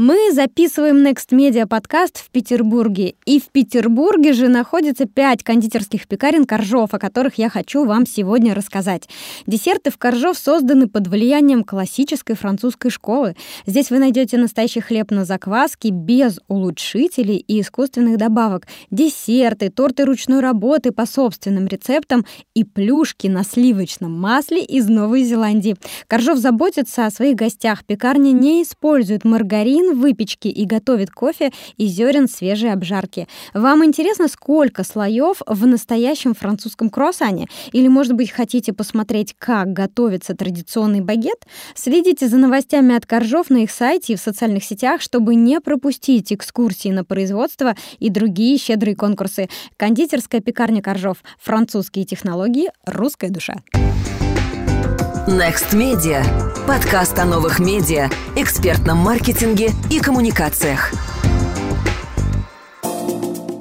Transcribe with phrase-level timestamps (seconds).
[0.00, 3.16] Мы записываем Next Media подкаст в Петербурге.
[3.26, 8.54] И в Петербурге же находится пять кондитерских пекарен Коржов, о которых я хочу вам сегодня
[8.54, 9.08] рассказать.
[9.48, 13.34] Десерты в Коржов созданы под влиянием классической французской школы.
[13.66, 20.38] Здесь вы найдете настоящий хлеб на закваске без улучшителей и искусственных добавок, десерты, торты ручной
[20.38, 22.24] работы по собственным рецептам
[22.54, 25.74] и плюшки на сливочном масле из Новой Зеландии.
[26.06, 27.84] Коржов заботится о своих гостях.
[27.84, 33.28] Пекарня не использует маргарин, выпечки и готовит кофе из зерен свежей обжарки.
[33.54, 37.46] Вам интересно, сколько слоев в настоящем французском круассане?
[37.72, 41.44] Или, может быть, хотите посмотреть, как готовится традиционный багет?
[41.74, 46.32] Следите за новостями от Коржов на их сайте и в социальных сетях, чтобы не пропустить
[46.32, 49.48] экскурсии на производство и другие щедрые конкурсы.
[49.76, 51.18] Кондитерская пекарня Коржов.
[51.40, 52.70] Французские технологии.
[52.86, 53.56] Русская душа.
[55.28, 56.24] Next Media.
[56.66, 60.90] Подкаст о новых медиа, экспертном маркетинге и коммуникациях.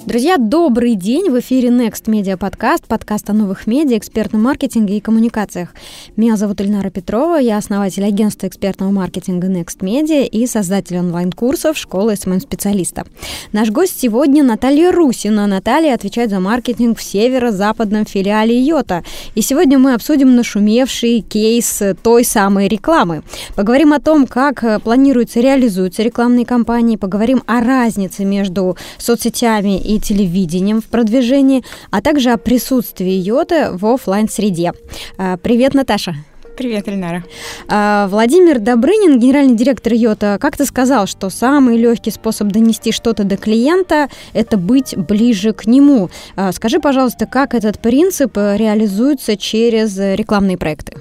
[0.07, 1.29] Друзья, добрый день!
[1.29, 5.73] В эфире Next Media Podcast, подкаст о новых медиа, экспертном маркетинге и коммуникациях.
[6.15, 12.15] Меня зовут Ильнара Петрова, я основатель агентства экспертного маркетинга Next Media и создатель онлайн-курсов школы
[12.15, 13.05] SMM-специалиста.
[13.51, 15.45] Наш гость сегодня Наталья Русина.
[15.45, 19.03] Наталья отвечает за маркетинг в северо-западном филиале Yota.
[19.35, 23.23] И сегодня мы обсудим нашумевший кейс той самой рекламы.
[23.57, 30.81] Поговорим о том, как планируется, реализуются рекламные кампании, поговорим о разнице между соцсетями и телевидением
[30.81, 34.73] в продвижении, а также о присутствии йоты в офлайн среде
[35.17, 36.15] а, Привет, Наташа.
[36.57, 37.23] Привет, Эльнара.
[37.67, 43.37] А, Владимир Добрынин, генеральный директор Йота, как-то сказал, что самый легкий способ донести что-то до
[43.37, 46.09] клиента– это быть ближе к нему.
[46.35, 50.93] А, скажи, пожалуйста, как этот принцип реализуется через рекламные проекты?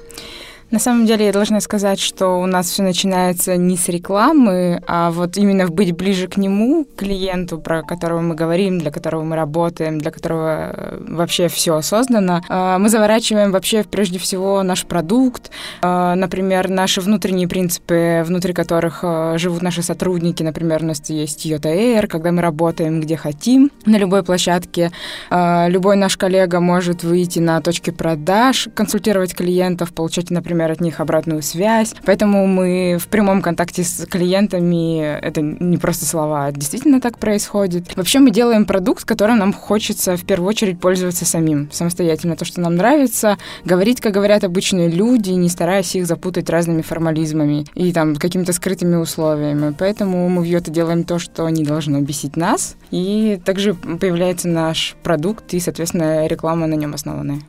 [0.72, 5.12] На самом деле я должна сказать, что у нас все начинается не с рекламы, а
[5.12, 10.00] вот именно быть ближе к нему, клиенту, про которого мы говорим, для которого мы работаем,
[10.00, 12.40] для которого э, вообще все создано.
[12.48, 19.00] А, мы заворачиваем вообще прежде всего наш продукт, а, например, наши внутренние принципы, внутри которых
[19.02, 20.42] э, живут наши сотрудники.
[20.42, 24.90] Например, у нас есть Yota Air, когда мы работаем где хотим, на любой площадке.
[25.30, 30.80] А, любой наш коллега может выйти на точки продаж, консультировать клиентов, получать, например, например, от
[30.80, 31.94] них обратную связь.
[32.04, 37.94] Поэтому мы в прямом контакте с клиентами, это не просто слова, а действительно так происходит.
[37.96, 42.36] Вообще мы делаем продукт, которым нам хочется в первую очередь пользоваться самим, самостоятельно.
[42.36, 47.66] То, что нам нравится, говорить, как говорят обычные люди, не стараясь их запутать разными формализмами
[47.74, 49.74] и там какими-то скрытыми условиями.
[49.78, 52.76] Поэтому мы в Йота делаем то, что не должно бесить нас.
[52.90, 57.40] И также появляется наш продукт и, соответственно, реклама на нем основанная.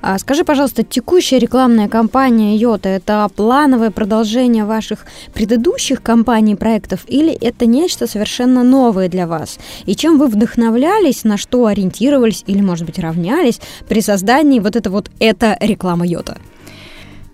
[0.00, 5.04] А скажи, пожалуйста, текущая рекламная кампания компания Йота– это плановое продолжение ваших
[5.34, 9.58] предыдущих компаний, проектов, или это нечто совершенно новое для вас?
[9.84, 14.88] И чем вы вдохновлялись, на что ориентировались или, может быть, равнялись при создании вот это
[14.88, 16.38] вот «это реклама Йота»?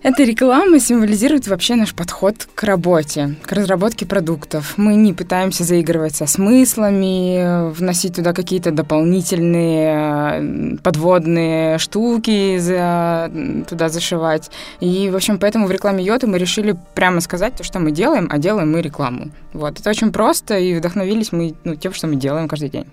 [0.03, 4.73] Эта реклама символизирует вообще наш подход к работе, к разработке продуктов.
[4.77, 13.31] Мы не пытаемся заигрывать со смыслами, вносить туда какие-то дополнительные подводные штуки, за,
[13.69, 14.49] туда зашивать.
[14.79, 18.27] И, в общем, поэтому в рекламе Йоты мы решили прямо сказать то, что мы делаем,
[18.31, 19.29] а делаем мы рекламу.
[19.53, 19.79] Вот.
[19.79, 22.87] Это очень просто, и вдохновились мы ну, тем, что мы делаем каждый день.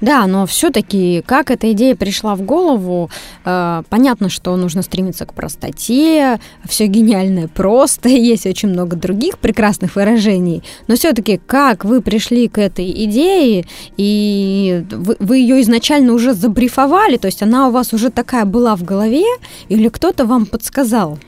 [0.00, 3.10] Да, но все-таки, как эта идея пришла в голову,
[3.44, 9.96] э, понятно, что нужно стремиться к простоте, все гениальное просто, есть очень много других прекрасных
[9.96, 13.64] выражений, но все-таки, как вы пришли к этой идее,
[13.96, 18.76] и вы, вы ее изначально уже забрифовали, то есть она у вас уже такая была
[18.76, 19.24] в голове,
[19.68, 21.18] или кто-то вам подсказал?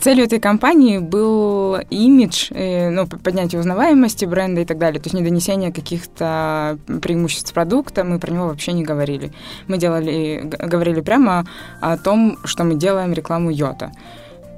[0.00, 5.14] Целью этой кампании был имидж, э, ну, поднятие узнаваемости бренда и так далее, то есть
[5.14, 9.30] не донесение каких-то преимуществ продукта, мы про него вообще не говорили.
[9.68, 11.44] Мы делали, говорили прямо
[11.82, 13.92] о том, что мы делаем рекламу Йота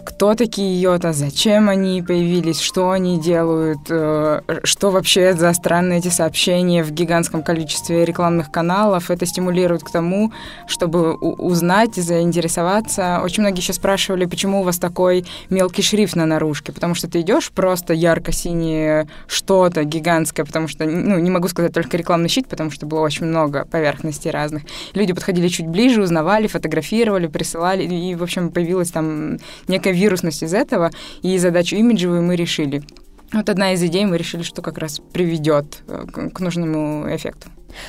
[0.05, 6.09] кто такие йота, зачем они появились, что они делают, э, что вообще за странные эти
[6.09, 9.11] сообщения в гигантском количестве рекламных каналов.
[9.11, 10.33] Это стимулирует к тому,
[10.67, 13.21] чтобы узнать и заинтересоваться.
[13.23, 17.21] Очень многие еще спрашивали, почему у вас такой мелкий шрифт на наружке, потому что ты
[17.21, 22.71] идешь просто ярко-синее что-то гигантское, потому что, ну, не могу сказать только рекламный щит, потому
[22.71, 24.63] что было очень много поверхностей разных.
[24.95, 29.39] Люди подходили чуть ближе, узнавали, фотографировали, присылали, и, в общем, появилась там
[29.69, 30.91] некая вирусность из этого,
[31.23, 32.83] и задачу имиджевую мы решили.
[33.33, 37.49] Вот одна из идей мы решили, что как раз приведет э, к нужному эффекту.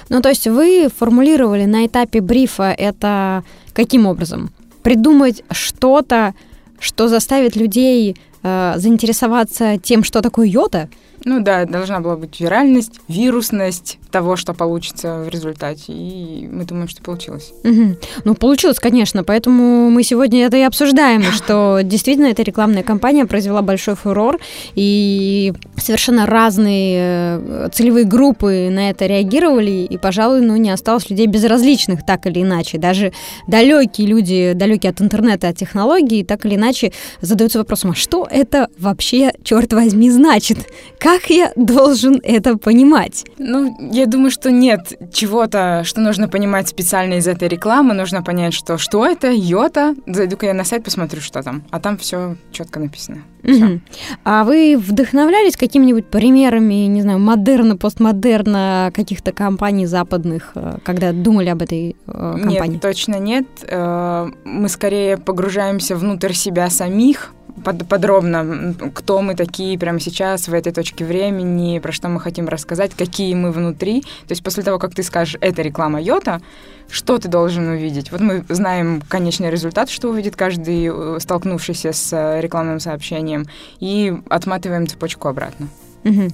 [0.09, 4.51] Ну, то есть вы формулировали на этапе брифа это каким образом?
[4.81, 6.33] Придумать что-то,
[6.79, 10.89] что заставит людей э, заинтересоваться тем, что такое йота?
[11.25, 15.91] Ну да, должна была быть виральность, вирусность того, что получится в результате.
[15.93, 17.51] И мы думаем, что получилось.
[17.63, 17.97] Угу.
[18.25, 19.23] Ну, получилось, конечно.
[19.23, 24.39] Поэтому мы сегодня это и обсуждаем, что действительно эта рекламная кампания произвела большой фурор,
[24.75, 31.27] и совершенно разные э, целевые группы на это реагировали, и, пожалуй, ну, не осталось людей
[31.27, 32.77] безразличных так или иначе.
[32.77, 33.13] Даже
[33.47, 36.91] далекие люди, далекие от интернета, от технологий, так или иначе
[37.21, 40.57] задаются вопросом, а что это вообще, черт возьми, значит?
[40.99, 43.25] Как я должен это понимать?
[43.37, 47.93] Ну, я думаю, что нет чего-то, что нужно понимать специально из этой рекламы.
[47.93, 49.95] Нужно понять, что что это, йота.
[50.05, 51.63] Зайду-ка я на сайт, посмотрю, что там.
[51.71, 53.23] А там все четко написано.
[53.43, 53.81] Угу.
[54.23, 61.49] А вы вдохновлялись какими-нибудь примерами, не знаю, модерна, постмодерна каких-то компаний западных, э, когда думали
[61.49, 62.11] об этой э,
[62.41, 62.73] компании?
[62.73, 63.45] Нет, точно нет.
[63.63, 67.33] Э, мы скорее погружаемся внутрь себя самих,
[67.63, 72.47] под, подробно, кто мы такие прямо сейчас, в этой точке времени, про что мы хотим
[72.47, 74.01] рассказать, какие мы внутри.
[74.01, 76.41] То есть после того, как ты скажешь, это реклама Йота,
[76.89, 78.11] что ты должен увидеть?
[78.11, 83.45] Вот мы знаем конечный результат, что увидит каждый, э, столкнувшийся с э, рекламным сообщением,
[83.79, 85.67] и отматываем цепочку обратно.
[86.03, 86.27] Угу.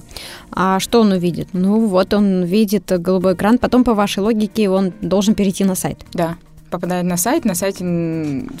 [0.52, 1.48] А что он увидит?
[1.52, 6.04] Ну вот он видит голубой экран, потом по вашей логике он должен перейти на сайт.
[6.12, 6.36] Да
[6.70, 7.84] попадает на сайт, на сайте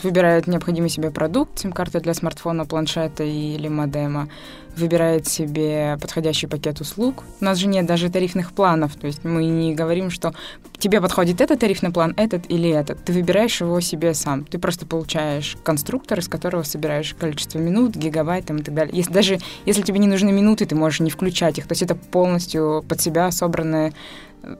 [0.02, 4.28] выбирает необходимый себе продукт, сим-карта для смартфона, планшета или модема,
[4.76, 7.24] выбирает себе подходящий пакет услуг.
[7.40, 10.34] У нас же нет даже тарифных планов, то есть мы не говорим, что
[10.78, 13.04] тебе подходит этот тарифный план, этот или этот.
[13.04, 14.44] Ты выбираешь его себе сам.
[14.44, 18.96] Ты просто получаешь конструктор, из которого собираешь количество минут, гигабайт и так далее.
[18.96, 21.66] Если, даже если тебе не нужны минуты, ты можешь не включать их.
[21.66, 23.92] То есть это полностью под себя собранное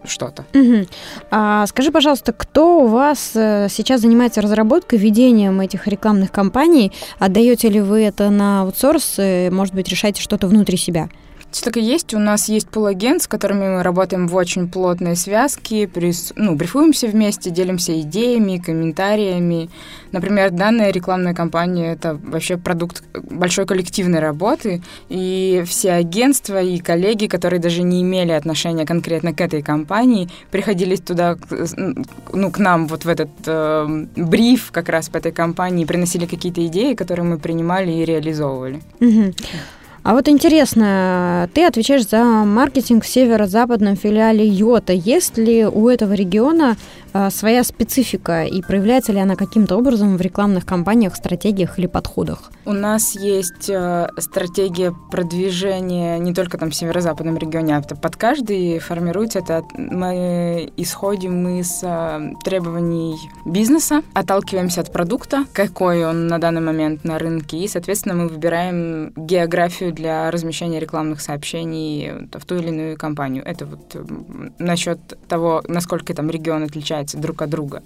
[0.05, 0.45] что-то.
[0.55, 0.87] Угу.
[1.31, 6.93] А скажи, пожалуйста, кто у вас э, сейчас занимается разработкой, ведением этих рекламных кампаний?
[7.19, 9.19] Отдаете ли вы это на аутсорс?
[9.19, 11.09] Э, может быть, решаете что-то внутри себя?
[11.51, 12.15] Все так и есть.
[12.15, 16.33] У нас есть пулагент, с которыми мы работаем в очень плотной связке, прис...
[16.37, 19.69] ну, брифуемся вместе, делимся идеями, комментариями.
[20.13, 27.27] Например, данная рекламная кампания— это вообще продукт большой коллективной работы, и все агентства и коллеги,
[27.27, 31.37] которые даже не имели отношения конкретно к этой компании, приходились туда,
[32.33, 36.65] ну, к нам вот в этот э, бриф как раз по этой компании, приносили какие-то
[36.67, 38.81] идеи, которые мы принимали и реализовывали.
[39.01, 39.35] Угу.
[40.03, 44.95] А вот интересно, ты отвечаешь за маркетинг в северо-западном филиале Йота.
[44.95, 46.77] Есть ли у этого региона
[47.31, 52.51] своя специфика и проявляется ли она каким-то образом в рекламных кампаниях, стратегиях или подходах?
[52.65, 58.79] У нас есть э, стратегия продвижения не только там в северо-западном регионе, а под каждый
[58.79, 59.65] формируется это.
[59.77, 67.19] Мы исходим из э, требований бизнеса, отталкиваемся от продукта, какой он на данный момент на
[67.19, 73.43] рынке, и, соответственно, мы выбираем географию для размещения рекламных сообщений в ту или иную компанию.
[73.45, 73.97] Это вот
[74.59, 77.83] насчет того, насколько там регион отличается отличается друг от друга,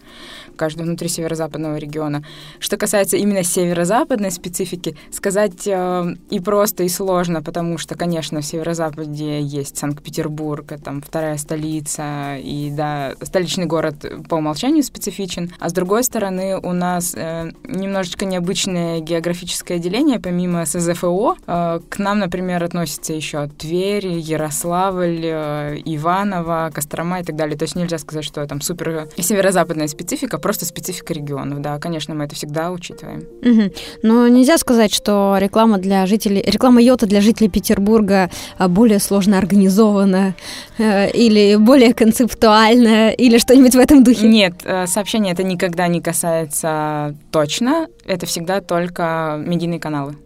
[0.57, 2.25] каждый внутри северо-западного региона.
[2.59, 8.45] Что касается именно северо-западной специфики, сказать э, и просто, и сложно, потому что, конечно, в
[8.45, 15.73] северо-западе есть Санкт-Петербург, там вторая столица, и да, столичный город по умолчанию специфичен, а с
[15.73, 22.65] другой стороны у нас э, немножечко необычное географическое деление, помимо СЗФО, э, к нам, например,
[22.65, 27.57] относятся еще Тверь, Ярославль, э, Иваново, Кострома и так далее.
[27.57, 32.25] То есть нельзя сказать, что там супер северо-западная специфика, просто специфика регионов, да, конечно, мы
[32.25, 33.25] это всегда учитываем.
[33.43, 33.73] Угу.
[34.03, 39.39] Но нельзя сказать, что реклама для жителей, реклама Йота для жителей Петербурга а, более сложно
[39.39, 40.35] организована
[40.79, 44.29] э, или более концептуальна или что-нибудь в этом духе.
[44.29, 50.17] Нет, э, сообщение это никогда не касается точно, это всегда только медийные каналы.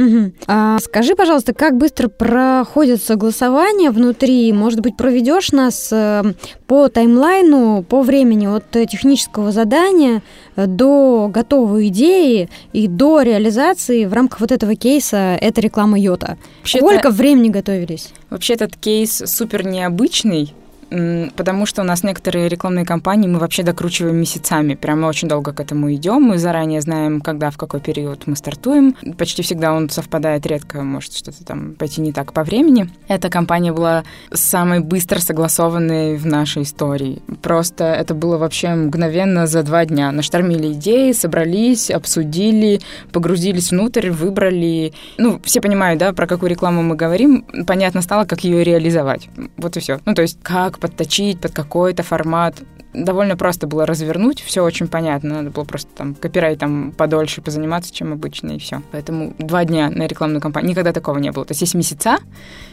[0.00, 0.32] Угу.
[0.46, 4.50] А, скажи, пожалуйста, как быстро проходит согласование внутри?
[4.52, 6.22] Может быть, проведешь нас э,
[6.66, 10.22] по таймлайну, по времени от технического задания
[10.56, 16.38] э, до готовой идеи и до реализации в рамках вот этого кейса это реклама Йота?
[16.64, 18.14] Сколько времени готовились?
[18.30, 20.54] Вообще этот кейс супер необычный
[20.90, 24.74] потому что у нас некоторые рекламные кампании мы вообще докручиваем месяцами.
[24.74, 26.22] Прямо очень долго к этому идем.
[26.22, 28.96] Мы заранее знаем, когда, в какой период мы стартуем.
[29.16, 32.90] Почти всегда он совпадает, редко может что-то там пойти не так по времени.
[33.08, 37.22] Эта кампания была самой быстро согласованной в нашей истории.
[37.42, 40.10] Просто это было вообще мгновенно за два дня.
[40.10, 42.80] Наштормили идеи, собрались, обсудили,
[43.12, 44.92] погрузились внутрь, выбрали.
[45.18, 47.44] Ну, все понимают, да, про какую рекламу мы говорим.
[47.66, 49.28] Понятно стало, как ее реализовать.
[49.56, 50.00] Вот и все.
[50.04, 52.62] Ну, то есть, как подточить под какой-то формат.
[52.92, 58.12] довольно просто было развернуть, все очень понятно, надо было просто там копирайтом подольше позаниматься, чем
[58.12, 58.82] обычно, и все.
[58.90, 61.44] Поэтому два дня на рекламную кампанию, никогда такого не было.
[61.44, 62.18] То есть есть месяца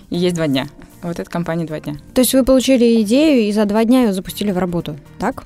[0.10, 0.68] и есть два дня.
[1.04, 1.96] Вот эта компания два дня.
[2.14, 5.44] То есть вы получили идею и за два дня ее запустили в работу, так?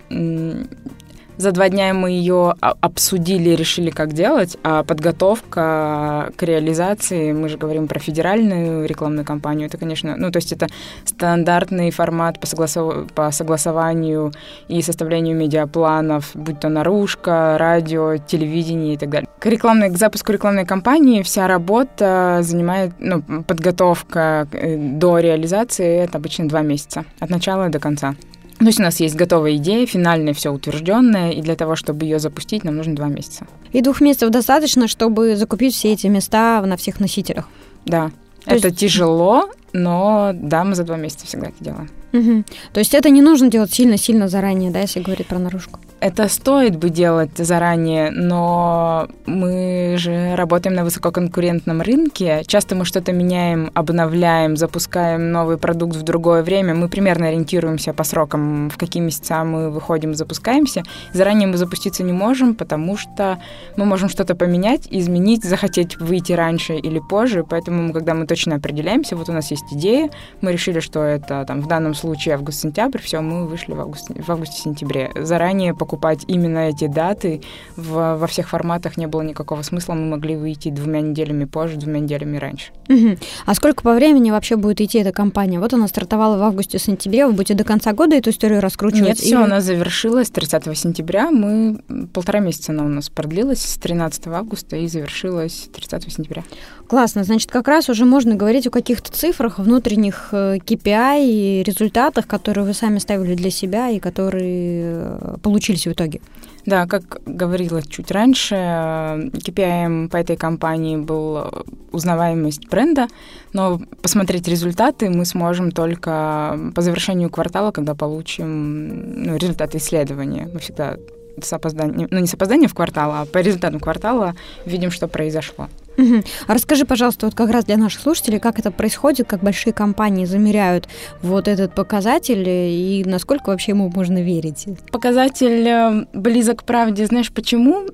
[1.41, 7.57] За два дня мы ее обсудили, решили, как делать, а подготовка к реализации, мы же
[7.57, 10.67] говорим про федеральную рекламную кампанию, это, конечно, ну, то есть это
[11.03, 13.11] стандартный формат по, согласов...
[13.15, 14.31] по согласованию
[14.67, 19.27] и составлению медиапланов, будь то наружка, радио, телевидение и так далее.
[19.39, 26.19] К, рекламной, к запуску рекламной кампании вся работа занимает, ну, подготовка э, до реализации, это
[26.19, 28.13] обычно два месяца, от начала до конца.
[28.61, 32.19] То есть у нас есть готовая идея, финальная, все утвержденное, и для того, чтобы ее
[32.19, 33.47] запустить, нам нужно два месяца.
[33.71, 37.47] И двух месяцев достаточно, чтобы закупить все эти места на всех носителях.
[37.85, 38.11] Да.
[38.45, 38.79] То это есть...
[38.79, 41.89] тяжело, но да, мы за два месяца всегда это делаем.
[42.13, 42.43] Угу.
[42.73, 45.79] То есть это не нужно делать сильно-сильно заранее, да, если говорить про наружку?
[46.01, 52.41] Это стоит бы делать заранее, но мы же работаем на высококонкурентном рынке.
[52.47, 56.73] Часто мы что-то меняем, обновляем, запускаем новый продукт в другое время.
[56.73, 60.81] Мы примерно ориентируемся по срокам, в какие месяца мы выходим, запускаемся.
[61.13, 63.37] Заранее мы запуститься не можем, потому что
[63.77, 67.45] мы можем что-то поменять, изменить, захотеть выйти раньше или позже.
[67.47, 70.09] Поэтому, когда мы точно определяемся, вот у нас есть идея,
[70.41, 74.31] мы решили, что это там в данном случае август-сентябрь, все, мы вышли в, август, в
[74.31, 75.11] августе-сентябре.
[75.15, 77.41] Заранее покупаем покупать именно эти даты.
[77.75, 79.93] В, во всех форматах не было никакого смысла.
[79.93, 82.71] Мы могли выйти двумя неделями позже, двумя неделями раньше.
[82.87, 83.17] Угу.
[83.45, 85.59] А сколько по времени вообще будет идти эта кампания?
[85.59, 87.27] Вот она стартовала в августе-сентябре.
[87.27, 89.09] Вы будете до конца года эту историю раскручивать?
[89.09, 91.29] Нет, все, она завершилась 30 сентября.
[91.29, 91.81] Мы
[92.13, 96.43] полтора месяца она у нас продлилась с 13 августа и завершилась 30 сентября.
[96.87, 97.23] Классно.
[97.23, 102.65] Значит, как раз уже можно говорить о каких-то цифрах, внутренних KPI э, и результатах, которые
[102.65, 105.37] вы сами ставили для себя и которые э,
[105.81, 106.21] получились в итоге.
[106.65, 113.07] Да, как говорила чуть раньше, KPI по этой компании был узнаваемость бренда,
[113.53, 120.49] но посмотреть результаты мы сможем только по завершению квартала, когда получим ну, результаты исследования.
[120.53, 120.97] Мы всегда
[121.41, 124.35] с опозданием, ну не с опозданием в квартал, а по результатам квартала
[124.65, 125.67] видим, что произошло.
[125.97, 126.23] Угу.
[126.47, 130.25] А расскажи, пожалуйста, вот как раз для наших слушателей, как это происходит, как большие компании
[130.25, 130.87] замеряют
[131.21, 134.67] вот этот показатель и насколько вообще ему можно верить?
[134.91, 137.87] Показатель э, близок к правде, знаешь почему?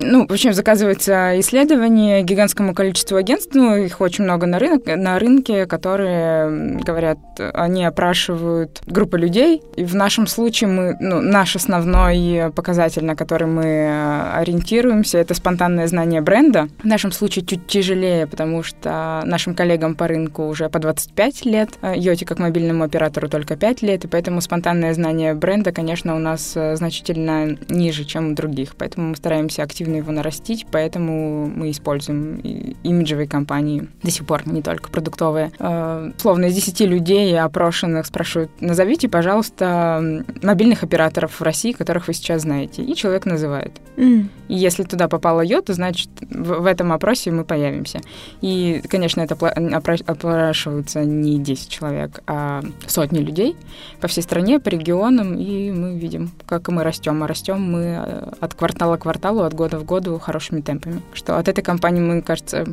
[0.00, 5.18] Ну, в общем, заказывается исследование гигантскому количеству агентств, ну, их очень много на, рынок, на
[5.18, 12.52] рынке, которые говорят, они опрашивают группы людей, и в нашем случае мы, ну, наш основной
[12.52, 16.68] показатель, на который мы э, ориентируемся, это спонтанное знание бренда.
[16.82, 21.70] В нашем случае чуть тяжелее, потому что нашим коллегам по рынку уже по 25 лет,
[21.80, 26.18] а Йоти как мобильному оператору только 5 лет, и поэтому спонтанное знание бренда, конечно, у
[26.18, 32.36] нас значительно ниже, чем у других, поэтому мы стараемся активно его нарастить, поэтому мы используем
[32.82, 35.52] имиджевые компании до сих пор, не только продуктовые.
[35.58, 42.14] Э, словно из 10 людей опрошенных спрашивают, назовите, пожалуйста, мобильных операторов в России, которых вы
[42.14, 43.72] сейчас знаете, и человек называет.
[43.96, 44.28] Mm.
[44.48, 48.00] И если туда попало Йота, значит, в, в этом опросе мы появимся.
[48.40, 53.56] И, конечно, это опрашиваются не 10 человек, а сотни людей
[54.00, 57.22] по всей стране, по регионам, и мы видим, как мы растем.
[57.22, 61.00] А растем мы э, от квартала к кварталу, от года в году хорошими темпами.
[61.12, 62.66] Что от этой компании, мы, кажется,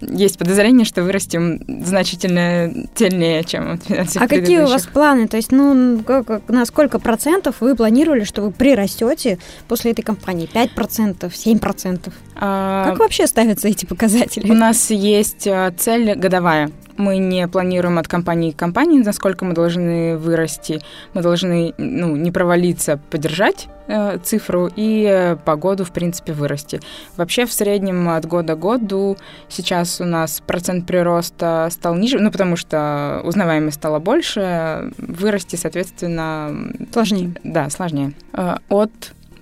[0.00, 5.28] есть подозрение, что вырастем значительно сильнее, чем от всех А какие у вас планы?
[5.28, 6.02] То есть, ну,
[6.48, 9.38] на сколько процентов вы планировали, что вы прирастете
[9.68, 10.48] после этой компании?
[10.52, 12.12] 5%, 7%?
[12.36, 12.90] А...
[12.90, 14.50] Как вообще ставятся эти показатели?
[14.50, 16.70] У нас есть э, цель годовая.
[17.00, 20.82] Мы не планируем от компании к компании, насколько мы должны вырасти.
[21.14, 26.80] Мы должны ну, не провалиться, поддержать э, цифру и э, по году, в принципе, вырасти.
[27.16, 29.16] Вообще, в среднем от года к году
[29.48, 36.70] сейчас у нас процент прироста стал ниже, ну, потому что узнаваемость стала больше, вырасти, соответственно...
[36.92, 37.32] Сложнее.
[37.44, 38.12] Да, сложнее.
[38.34, 38.92] Э, от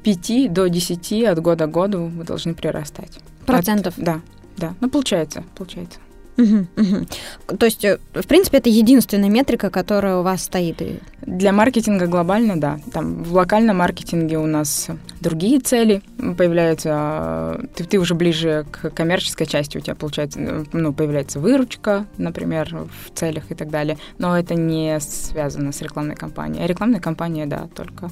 [0.04, 3.18] 5 до 10 от года к году вы должны прирастать.
[3.46, 3.98] Процентов?
[3.98, 4.20] От, да,
[4.56, 4.74] да.
[4.80, 5.98] Ну, получается, получается.
[6.38, 7.56] Угу, угу.
[7.58, 10.80] То есть, э, в принципе, это единственная метрика, которая у вас стоит.
[11.22, 12.78] Для маркетинга глобально, да.
[12.92, 14.86] Там в локальном маркетинге у нас
[15.20, 17.60] другие цели появляются.
[17.74, 23.18] Ты, ты уже ближе к коммерческой части, у тебя получается, ну, появляется выручка, например, в
[23.18, 23.98] целях и так далее.
[24.18, 26.64] Но это не связано с рекламной кампанией.
[26.64, 28.10] А рекламная кампания, да, только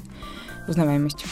[0.67, 1.29] узнаваемостью.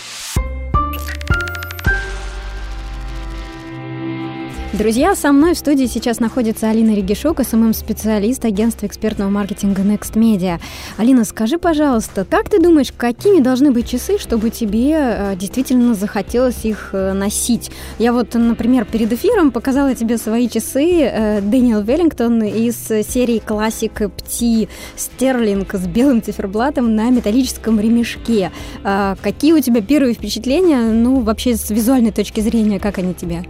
[4.76, 10.58] Друзья, со мной в студии сейчас находится Алина Регишук, SMM-специалист агентства экспертного маркетинга Next Media.
[10.96, 16.64] Алина, скажи, пожалуйста, как ты думаешь, какими должны быть часы, чтобы тебе э, действительно захотелось
[16.64, 17.70] их э, носить?
[18.00, 24.10] Я вот, например, перед эфиром показала тебе свои часы э, Daniel Wellington из серии Classic
[24.16, 28.50] Petite Стерлинг с белым циферблатом на металлическом ремешке.
[28.82, 33.44] Какие у тебя первые впечатления, ну, вообще с визуальной точки зрения, как они тебе?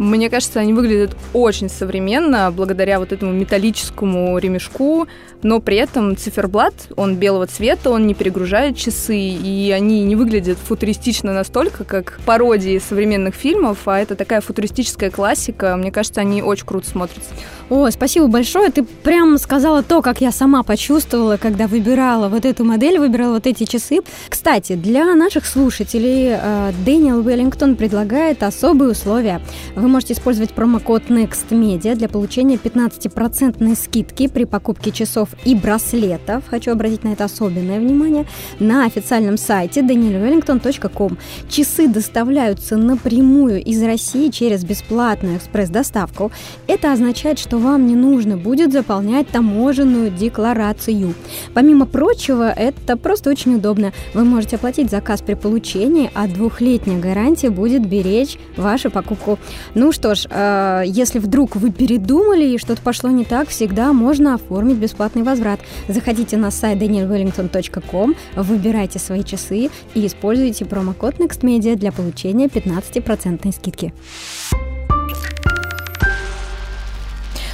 [0.00, 5.06] Мне кажется, они выглядят очень современно, благодаря вот этому металлическому ремешку,
[5.42, 10.56] но при этом циферблат, он белого цвета, он не перегружает часы, и они не выглядят
[10.56, 15.76] футуристично настолько, как пародии современных фильмов, а это такая футуристическая классика.
[15.76, 17.34] Мне кажется, они очень круто смотрятся.
[17.68, 18.70] О, спасибо большое.
[18.70, 23.46] Ты прям сказала то, как я сама почувствовала, когда выбирала вот эту модель, выбирала вот
[23.46, 23.98] эти часы.
[24.28, 29.40] Кстати, для наших слушателей э, Дэниел Уэллингтон предлагает особые условия.
[29.76, 36.44] Вы можете использовать промокод NEXTMedia для получения 15% скидки при покупке часов и браслетов.
[36.48, 38.26] Хочу обратить на это особенное внимание.
[38.58, 41.18] На официальном сайте danielwellington.com
[41.48, 46.30] часы доставляются напрямую из России через бесплатную экспресс-доставку.
[46.66, 51.14] Это означает, что вам не нужно будет заполнять таможенную декларацию.
[51.52, 53.92] Помимо прочего, это просто очень удобно.
[54.14, 59.38] Вы можете оплатить заказ при получении, а двухлетняя гарантия будет беречь вашу покупку.
[59.74, 64.34] Ну что ж, э, если вдруг вы передумали и что-то пошло не так, всегда можно
[64.34, 65.60] оформить бесплатный возврат.
[65.88, 73.92] Заходите на сайт danielwellington.com, выбирайте свои часы и используйте промокод NextMedia для получения 15% скидки.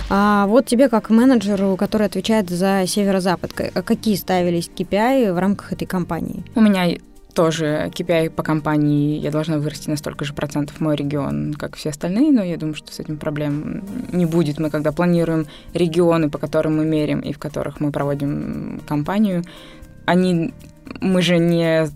[0.09, 5.87] А вот тебе как менеджеру, который отвечает за северо-запад, какие ставились KPI в рамках этой
[5.87, 6.45] компании?
[6.55, 6.97] У меня
[7.37, 11.91] тоже KPI по компании, я должна вырасти на столько же процентов мой регион, как все
[11.91, 14.59] остальные, но я думаю, что с этим проблем не будет.
[14.59, 19.45] Мы когда планируем регионы, по которым мы мерим и в которых мы проводим кампанию,
[20.07, 20.55] они
[21.01, 21.89] мы же не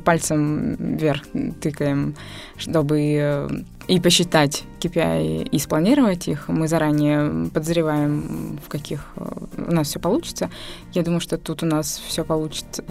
[0.00, 1.22] пальцем вверх
[1.60, 2.16] тыкаем,
[2.56, 3.48] чтобы э,
[3.90, 6.48] и посчитать KPI и спланировать их.
[6.48, 9.24] Мы заранее подозреваем, в каких э,
[9.68, 10.48] у нас все получится.
[10.92, 12.84] Я думаю, что тут у нас все получится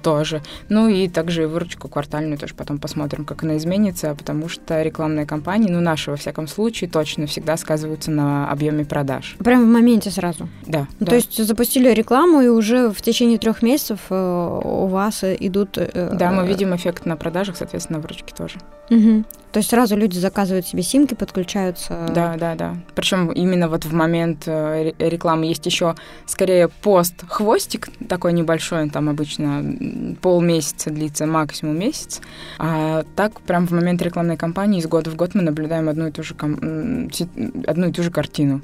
[0.00, 0.42] тоже.
[0.68, 5.68] Ну и также выручку квартальную тоже потом посмотрим, как она изменится, потому что рекламные кампании,
[5.68, 9.36] ну наши во всяком случае, точно всегда сказываются на объеме продаж.
[9.40, 10.48] Прямо в моменте сразу?
[10.66, 10.86] Да.
[11.00, 11.06] Ну, да.
[11.06, 15.78] То есть запустили рекламу, и уже в течение трех месяцев э, у вас идут...
[15.94, 18.60] Да, мы видим эффект на продажах, соответственно, выручки тоже.
[18.90, 19.24] Угу.
[19.54, 22.08] То есть сразу люди заказывают себе симки, подключаются.
[22.12, 22.74] Да, да, да.
[22.96, 25.94] Причем именно вот в момент э, рекламы есть еще
[26.26, 32.20] скорее пост хвостик такой небольшой, там обычно полмесяца длится, максимум месяц.
[32.58, 36.10] А так прям в момент рекламной кампании из года в год мы наблюдаем одну и
[36.10, 38.60] ту же, одну и ту же картину.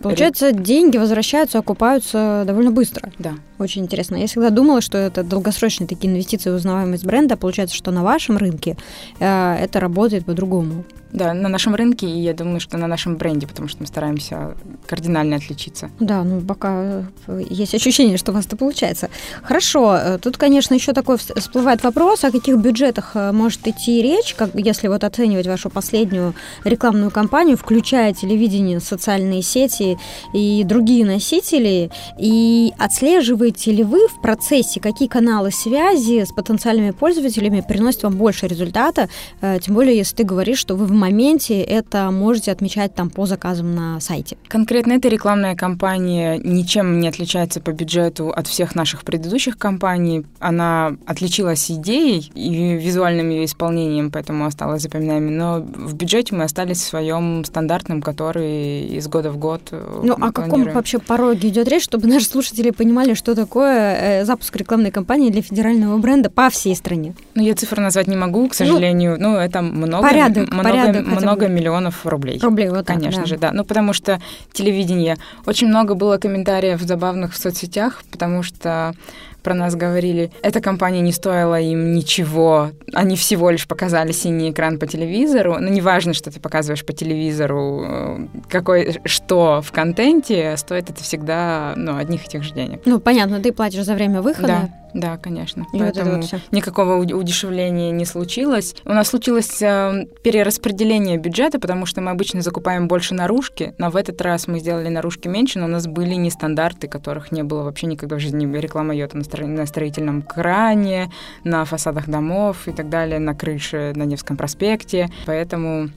[0.00, 3.10] Получается, деньги возвращаются, окупаются довольно быстро.
[3.18, 3.34] Да.
[3.58, 4.16] Очень интересно.
[4.16, 7.36] Я всегда думала, что это долгосрочные такие инвестиции в узнаваемость бренда.
[7.36, 8.76] Получается, что на вашем рынке
[9.18, 10.84] э, это работает по-другому.
[11.12, 14.54] Да, на нашем рынке, и я думаю, что на нашем бренде, потому что мы стараемся
[14.86, 15.90] кардинально отличиться.
[16.00, 19.08] Да, ну пока э, есть ощущение, что у вас это получается.
[19.42, 24.34] Хорошо, э, тут, конечно, еще такой всплывает вопрос, о каких бюджетах э, может идти речь,
[24.34, 29.98] как, если вот оценивать вашу последнюю рекламную кампанию, включая телевидение, социальные сети
[30.34, 37.64] и другие носители, и отслеживаете ли вы в процессе, какие каналы связи с потенциальными пользователями
[37.66, 39.08] приносят вам больше результата,
[39.40, 43.74] тем более, если ты говоришь, что вы в моменте это можете отмечать там по заказам
[43.74, 44.36] на сайте.
[44.48, 50.26] Конкретно эта рекламная кампания ничем не отличается по бюджету от всех наших предыдущих кампаний.
[50.38, 55.30] Она отличилась идеей и визуальным ее исполнением, поэтому осталась запоминаемой.
[55.30, 59.62] Но в бюджете мы остались в своем стандартном, который из года в год.
[59.70, 64.24] Э, ну, о каком вообще пороге идет речь, чтобы наши слушатели понимали, что такое э,
[64.24, 67.14] запуск рекламной кампании для федерального бренда по всей стране?
[67.34, 69.16] Ну, я цифры назвать не могу, к сожалению.
[69.18, 70.02] Ну, ну это много.
[70.02, 72.38] Порядок, много, порядок много, много миллионов рублей.
[72.40, 73.26] Рублей, вот так, Конечно да.
[73.26, 73.52] же, да.
[73.52, 74.20] Ну, потому что
[74.52, 75.16] телевидение.
[75.46, 78.94] Очень много было комментариев забавных в соцсетях, потому что
[79.42, 84.78] про нас говорили, эта компания не стоила им ничего, они всего лишь показали синий экран
[84.78, 90.56] по телевизору, но ну, неважно, что ты показываешь по телевизору, э, какой, что в контенте,
[90.56, 92.80] стоит это всегда ну, одних и тех же денег.
[92.84, 94.46] Ну, понятно, ты платишь за время выхода.
[94.46, 94.68] Да.
[94.94, 95.66] Да, конечно.
[95.72, 98.74] И Поэтому вот вот никакого удешевления не случилось.
[98.84, 103.96] У нас случилось э, перераспределение бюджета, потому что мы обычно закупаем больше наружки, но в
[103.96, 107.86] этот раз мы сделали наружки меньше, но у нас были нестандарты, которых не было вообще
[107.86, 108.48] никогда в жизни.
[108.58, 109.46] Реклама йота на, стро...
[109.46, 111.10] на строительном кране,
[111.44, 115.10] на фасадах домов и так далее, на крыше на Невском проспекте.
[115.26, 115.90] Поэтому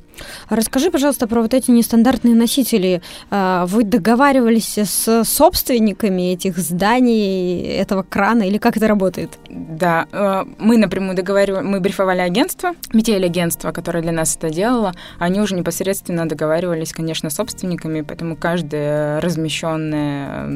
[0.50, 3.02] Расскажи, пожалуйста, про вот эти нестандартные носители.
[3.30, 9.38] А, вы договаривались с собственниками этих зданий, этого крана, или как это работает?
[9.53, 15.41] Да, э, мы напрямую договаривали, мы брифовали агентство, метель-агентство, которое для нас это делало, они
[15.41, 20.47] уже непосредственно договаривались, конечно, с собственниками, поэтому каждая размещенная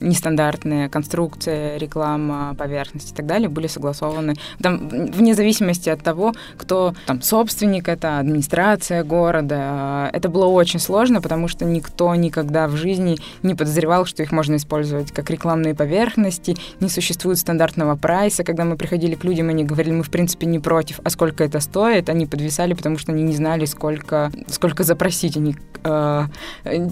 [0.00, 4.34] нестандартная конструкция, реклама, поверхность и так далее были согласованы.
[4.62, 10.08] Там, вне зависимости от того, кто там собственник, это администрация города.
[10.12, 14.56] Это было очень сложно, потому что никто никогда в жизни не подозревал, что их можно
[14.56, 18.37] использовать как рекламные поверхности, не существует стандартного прайса.
[18.44, 21.60] Когда мы приходили к людям, они говорили, мы в принципе не против, а сколько это
[21.60, 25.36] стоит, они подвисали, потому что они не знали, сколько, сколько запросить.
[25.36, 26.24] Они, э,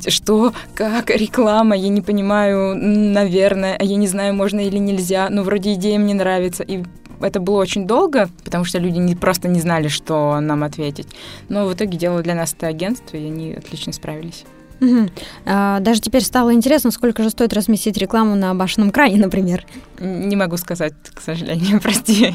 [0.09, 5.43] что, как, реклама, я не понимаю, наверное, а я не знаю, можно или нельзя, но
[5.43, 6.63] вроде идея мне нравится.
[6.63, 6.83] И
[7.21, 11.09] это было очень долго, потому что люди не, просто не знали, что нам ответить.
[11.49, 14.45] Но в итоге делало для нас это агентство, и они отлично справились.
[14.81, 15.09] Угу.
[15.47, 19.65] А, даже теперь стало интересно, сколько же стоит разместить рекламу на башенном кране, например.
[19.99, 22.35] Не могу сказать, к сожалению, прости.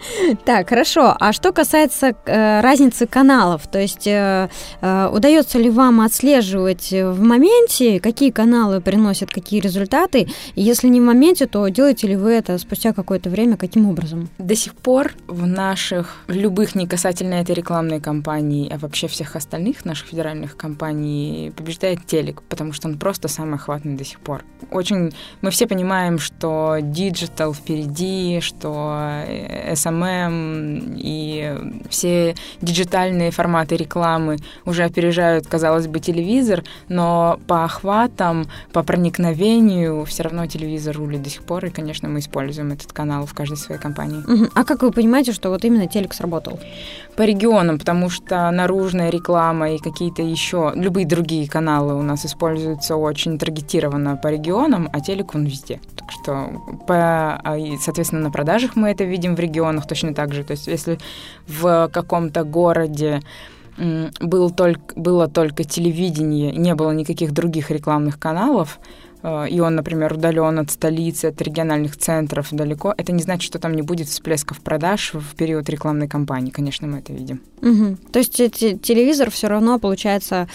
[0.44, 1.16] Так, хорошо.
[1.18, 4.48] А что касается э, разницы каналов, то есть э,
[4.80, 10.28] э, удается ли вам отслеживать в моменте, какие каналы приносят какие результаты?
[10.54, 14.28] И если не в моменте, то делаете ли вы это спустя какое-то время, каким образом?
[14.38, 19.84] До сих пор в наших, любых не касательно этой рекламной кампании, а вообще всех остальных
[19.84, 24.44] наших федеральных компаний побеждает телек, потому что он просто самый охватный до сих пор.
[24.70, 31.54] Очень, мы все понимаем, что digital впереди, что SMM SMM и
[31.88, 40.22] все digital'ные форматы рекламы уже опережают, казалось бы, телевизор, но по охватам, по проникновению все
[40.22, 43.80] равно телевизор рулит до сих пор, и, конечно, мы используем этот канал в каждой своей
[43.80, 44.22] кампании.
[44.54, 46.58] А как вы понимаете, что вот именно телек сработал?
[47.16, 52.96] По регионам, потому что наружная реклама и какие-то еще, любые другие каналы у нас используются
[52.96, 55.80] очень таргетированно по регионам, а телек он везде.
[55.96, 56.50] Так что,
[56.86, 60.44] по, а, соответственно, на продажах мы это видим в регионах, регионах точно так же.
[60.44, 60.98] То есть если
[61.46, 63.20] в каком-то городе
[64.20, 68.78] был только, было только телевидение, не было никаких других рекламных каналов,
[69.22, 73.58] э, и он, например, удален от столицы, от региональных центров далеко, это не значит, что
[73.58, 76.50] там не будет всплесков продаж в период рекламной кампании.
[76.50, 77.40] Конечно, мы это видим.
[77.62, 77.96] Угу.
[78.12, 78.36] То есть
[78.82, 80.46] телевизор все равно, получается,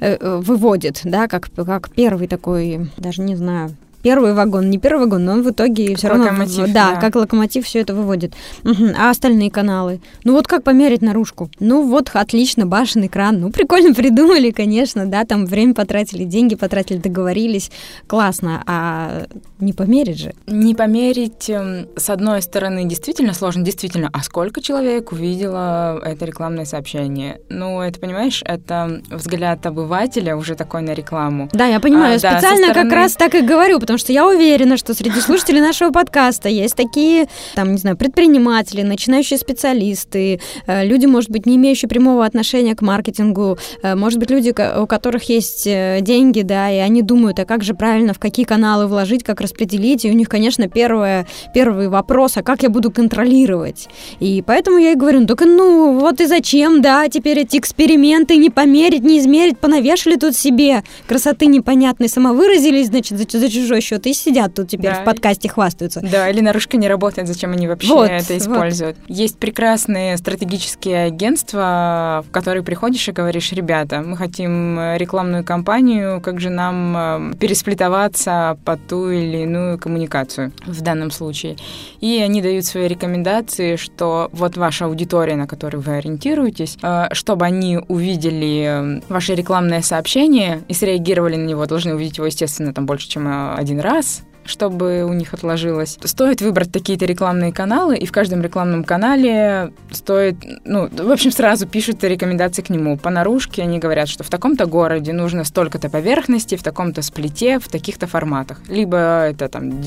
[0.00, 5.00] э, э, выводит, да, как, как первый такой, даже не знаю, первый вагон, не первый
[5.00, 8.34] вагон, но он в итоге все равно, локомотив, да, да, как локомотив все это выводит.
[8.64, 8.88] Угу.
[8.98, 10.00] А остальные каналы?
[10.24, 11.50] Ну вот как померить наружку?
[11.60, 16.98] Ну вот отлично, башенный кран, ну прикольно придумали, конечно, да, там время потратили, деньги потратили,
[16.98, 17.70] договорились,
[18.06, 19.26] классно, а
[19.58, 20.34] не померить же?
[20.46, 26.64] Не померить, эм, с одной стороны, действительно сложно, действительно, а сколько человек увидело это рекламное
[26.64, 27.40] сообщение?
[27.48, 31.48] Ну, это, понимаешь, это взгляд обывателя уже такой на рекламу.
[31.52, 32.90] Да, я понимаю, а, специально да, стороны...
[32.90, 36.76] как раз так и говорю, потому что я уверена, что среди слушателей нашего подкаста есть
[36.76, 37.26] такие,
[37.56, 42.82] там, не знаю, предприниматели, начинающие специалисты, э, люди, может быть, не имеющие прямого отношения к
[42.82, 47.44] маркетингу, э, может быть, люди, у которых есть э, деньги, да, и они думают, а
[47.44, 51.88] как же правильно, в какие каналы вложить, как распределить, и у них, конечно, первое, первый
[51.88, 53.88] вопрос, а как я буду контролировать?
[54.20, 58.36] И поэтому я и говорю, ну, только, ну, вот и зачем, да, теперь эти эксперименты
[58.36, 63.98] не померить, не измерить, понавешали тут себе красоты непонятной, самовыразились, значит, за, за чужой свой
[63.98, 65.02] счет и сидят тут теперь да.
[65.02, 66.00] в подкасте хвастаются.
[66.00, 68.96] Да, или наружка не работает, зачем они вообще вот, это используют.
[69.08, 69.16] Вот.
[69.16, 76.40] Есть прекрасные стратегические агентства, в которые приходишь и говоришь, ребята, мы хотим рекламную кампанию, как
[76.40, 81.56] же нам э, пересплетоваться под ту или иную коммуникацию в данном случае.
[82.00, 87.44] И они дают свои рекомендации, что вот ваша аудитория, на которую вы ориентируетесь, э, чтобы
[87.46, 92.86] они увидели э, ваше рекламное сообщение и среагировали на него, должны увидеть его, естественно, там
[92.86, 95.98] больше, чем один один раз, чтобы у них отложилось.
[96.02, 101.66] Стоит выбрать такие-то рекламные каналы, и в каждом рекламном канале стоит, ну, в общем, сразу
[101.66, 102.96] пишут рекомендации к нему.
[102.96, 107.68] По наружке они говорят, что в таком-то городе нужно столько-то поверхности, в таком-то сплите, в
[107.68, 108.60] таких-то форматах.
[108.68, 109.80] Либо это там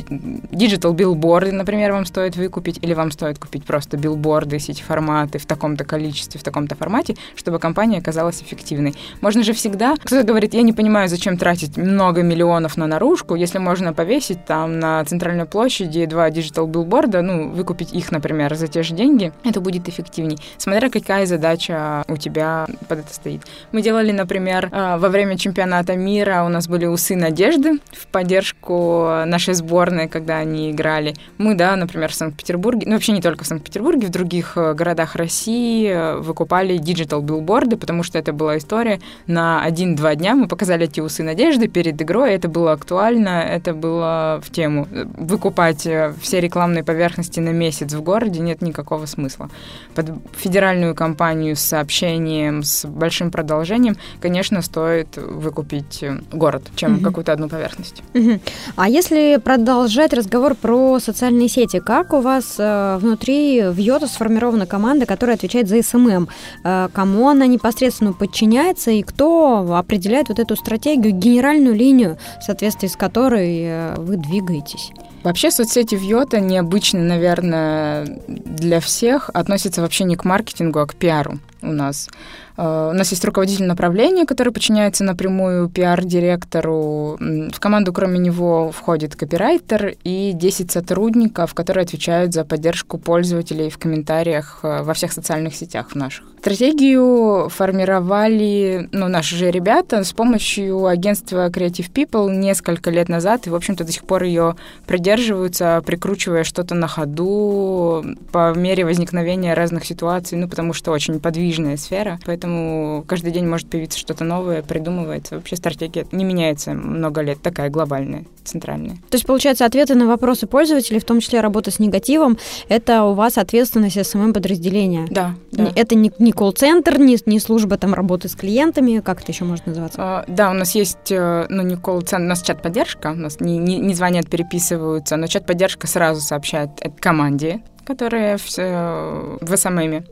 [0.52, 5.84] digital билборды, например, вам стоит выкупить, или вам стоит купить просто билборды, сити-форматы в таком-то
[5.84, 8.96] количестве, в таком-то формате, чтобы кампания оказалась эффективной.
[9.22, 9.96] Можно же всегда...
[9.96, 14.80] Кто-то говорит, я не понимаю, зачем тратить много миллионов на наружку, если можно повесить там
[14.80, 19.62] на центральной площади два digital билборда, ну, выкупить их, например, за те же деньги, это
[19.62, 23.42] будет эффективней, смотря какая задача у тебя под это стоит.
[23.72, 29.24] Мы делали, например, э, во время чемпионата мира у нас были усы надежды в поддержку
[29.26, 31.14] нашей сборной, когда они играли.
[31.38, 35.16] Мы, да, например, в Санкт-Петербурге, ну, вообще не только в Санкт-Петербурге, в других э, городах
[35.16, 40.36] России э, выкупали digital билборды, потому что это была история на один-два дня.
[40.36, 44.88] Мы показали эти усы надежды перед игрой, это было актуально, это было в тему.
[45.18, 49.50] Выкупать э, все рекламные поверхности на месяц в городе нет никакого смысла.
[49.96, 57.04] Под федеральную кампанию с сообщением, с большим продолжением, конечно, стоит выкупить город, чем угу.
[57.04, 58.04] какую-то одну поверхность.
[58.14, 58.40] Угу.
[58.76, 64.66] А если продолжать разговор про социальные сети, как у вас э, внутри в Yota сформирована
[64.66, 66.28] команда, которая отвечает за SMM?
[66.64, 72.88] Э, кому она непосредственно подчиняется и кто определяет вот эту стратегию, генеральную линию, в соответствии
[72.88, 74.92] с которой э, вы двигаетесь?
[75.24, 80.96] Вообще соцсети в Йота необычны, наверное, для всех, относятся вообще не к маркетингу, а к
[80.96, 82.10] пиару у нас.
[82.58, 87.18] Э, у нас есть руководитель направления, который подчиняется напрямую пиар-директору.
[87.20, 93.78] В команду, кроме него, входит копирайтер и 10 сотрудников, которые отвечают за поддержку пользователей в
[93.78, 96.26] комментариях э, во всех социальных сетях наших.
[96.40, 103.50] Стратегию формировали ну, наши же ребята с помощью агентства Creative People несколько лет назад, и,
[103.50, 109.86] в общем-то, до сих пор ее придерживаются, прикручивая что-то на ходу по мере возникновения разных
[109.86, 111.22] ситуаций, ну, потому что очень
[111.54, 115.36] подвижная сфера, поэтому каждый день может появиться что-то новое, придумывается.
[115.36, 118.96] Вообще стратегия не меняется много лет, такая глобальная, центральная.
[119.10, 122.38] То есть, получается, ответы на вопросы пользователей, в том числе работа с негативом,
[122.70, 125.08] это у вас ответственность СММ-подразделения?
[125.10, 125.72] Да, да.
[125.76, 129.68] Это не, не колл-центр, не, не служба там работы с клиентами, как это еще можно
[129.68, 129.98] называться?
[130.02, 133.58] А, да, у нас есть, э, ну, не колл-центр, у нас чат-поддержка, у нас не,
[133.58, 140.06] не, не звонят, переписываются, но чат-поддержка сразу сообщает команде, которые в, э, в СММе.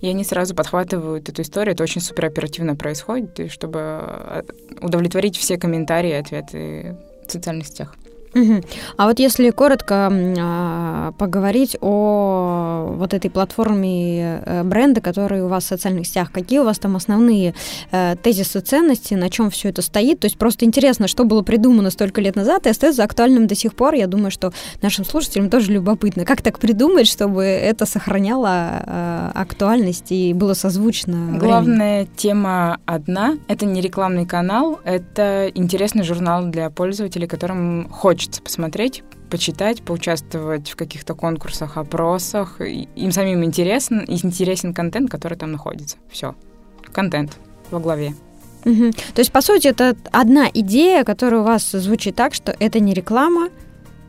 [0.00, 1.74] И они сразу подхватывают эту историю.
[1.74, 4.42] Это очень супероперативно происходит, и чтобы э,
[4.80, 7.94] удовлетворить все комментарии и ответы в социальных сетях.
[8.96, 12.17] А вот если коротко э, поговорить о
[12.96, 16.96] вот этой платформе э, бренда, который у вас в социальных сетях, какие у вас там
[16.96, 17.54] основные
[17.90, 20.20] э, тезисы ценности, на чем все это стоит?
[20.20, 23.74] То есть просто интересно, что было придумано столько лет назад и остается актуальным до сих
[23.74, 23.94] пор.
[23.94, 30.10] Я думаю, что нашим слушателям тоже любопытно, как так придумать, чтобы это сохраняло э, актуальность
[30.12, 31.38] и было созвучно.
[31.38, 32.16] Главная времени?
[32.16, 39.02] тема одна: это не рекламный канал, это интересный журнал для пользователей, которым хочется хочется посмотреть,
[39.28, 42.60] почитать, поучаствовать в каких-то конкурсах, опросах.
[42.60, 45.96] Им самим интересен, интересен контент, который там находится.
[46.10, 46.34] Все.
[46.92, 47.38] Контент
[47.70, 48.14] во главе.
[48.64, 48.90] Угу.
[49.14, 52.94] То есть, по сути, это одна идея, которая у вас звучит так, что это не
[52.94, 53.50] реклама,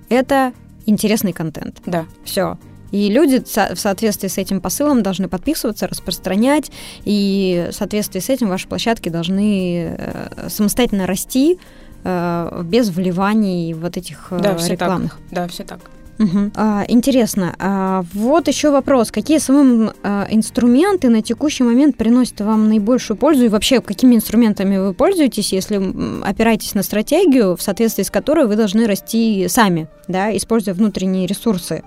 [0.09, 0.53] это
[0.85, 1.81] интересный контент.
[1.85, 2.05] Да.
[2.23, 2.57] Все.
[2.91, 6.71] И люди в соответствии с этим посылом должны подписываться, распространять,
[7.05, 11.59] и в соответствии с этим ваши площадки должны э, самостоятельно расти,
[12.63, 15.13] без вливаний вот этих э, да, рекламных.
[15.13, 15.21] Так.
[15.31, 15.79] Да, все так.
[16.19, 16.51] Угу.
[16.55, 17.55] А, интересно.
[17.59, 19.09] А, вот еще вопрос.
[19.09, 23.45] Какие самым а, инструменты на текущий момент приносят вам наибольшую пользу?
[23.45, 25.77] И вообще, какими инструментами вы пользуетесь, если
[26.23, 31.83] опираетесь на стратегию, в соответствии с которой вы должны расти сами, да, используя внутренние ресурсы?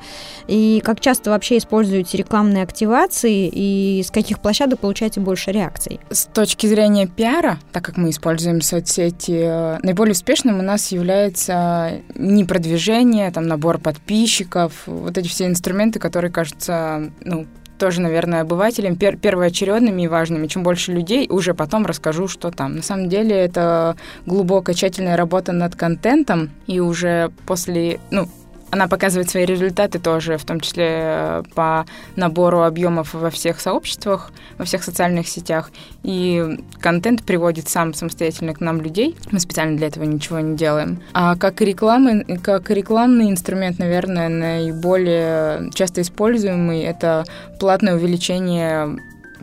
[0.49, 6.01] И как часто вообще используете рекламные активации, и с каких площадок получаете больше реакций?
[6.11, 12.01] С точки зрения пиара, так как мы используем соцсети, э, наиболее успешным у нас является
[12.15, 17.47] не продвижение, там, набор подписчиков, подписчиков, вот эти все инструменты, которые кажутся, ну,
[17.79, 20.47] тоже, наверное, обывателям пер первоочередными и важными.
[20.47, 22.77] Чем больше людей, уже потом расскажу, что там.
[22.77, 28.29] На самом деле это глубокая, тщательная работа над контентом, и уже после, ну,
[28.73, 31.85] она показывает свои результаты тоже, в том числе э, по
[32.17, 35.71] набору объемов во всех сообществах, во всех социальных сетях.
[36.03, 39.15] И контент приводит сам самостоятельно к нам людей.
[39.31, 41.03] Мы специально для этого ничего не делаем.
[41.13, 47.27] А как, рекламы, как рекламный инструмент, наверное, наиболее часто используемый, это
[47.61, 48.97] платное увеличение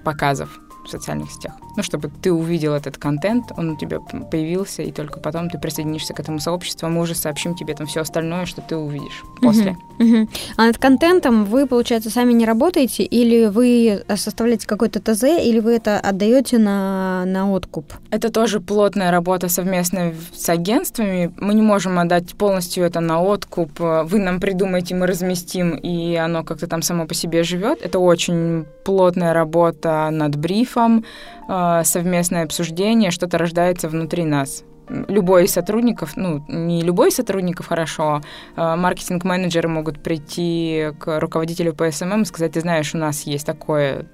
[0.03, 0.59] показов
[0.89, 1.53] в социальных сетях.
[1.77, 6.13] Ну, чтобы ты увидел этот контент, он у тебя появился, и только потом ты присоединишься
[6.13, 9.77] к этому сообществу, а мы уже сообщим тебе там все остальное, что ты увидишь после.
[9.99, 10.29] Uh-huh, uh-huh.
[10.57, 15.75] А над контентом вы, получается, сами не работаете, или вы составляете какой-то ТЗ, или вы
[15.75, 17.93] это отдаете на, на откуп?
[18.09, 21.31] Это тоже плотная работа совместная с агентствами.
[21.37, 23.79] Мы не можем отдать полностью это на откуп.
[23.79, 27.81] Вы нам придумаете, мы разместим, и оно как-то там само по себе живет.
[27.81, 30.78] Это очень плотная работа над брифом,
[31.47, 34.63] а, совместное обсуждение, что-то рождается внутри нас.
[34.89, 38.21] любой из сотрудников, ну, не любой из сотрудников хорошо,
[38.55, 43.45] а маркетинг-менеджеры могут прийти к руководителю по SMM и сказать, ты знаешь, у нас есть
[43.45, 44.07] такое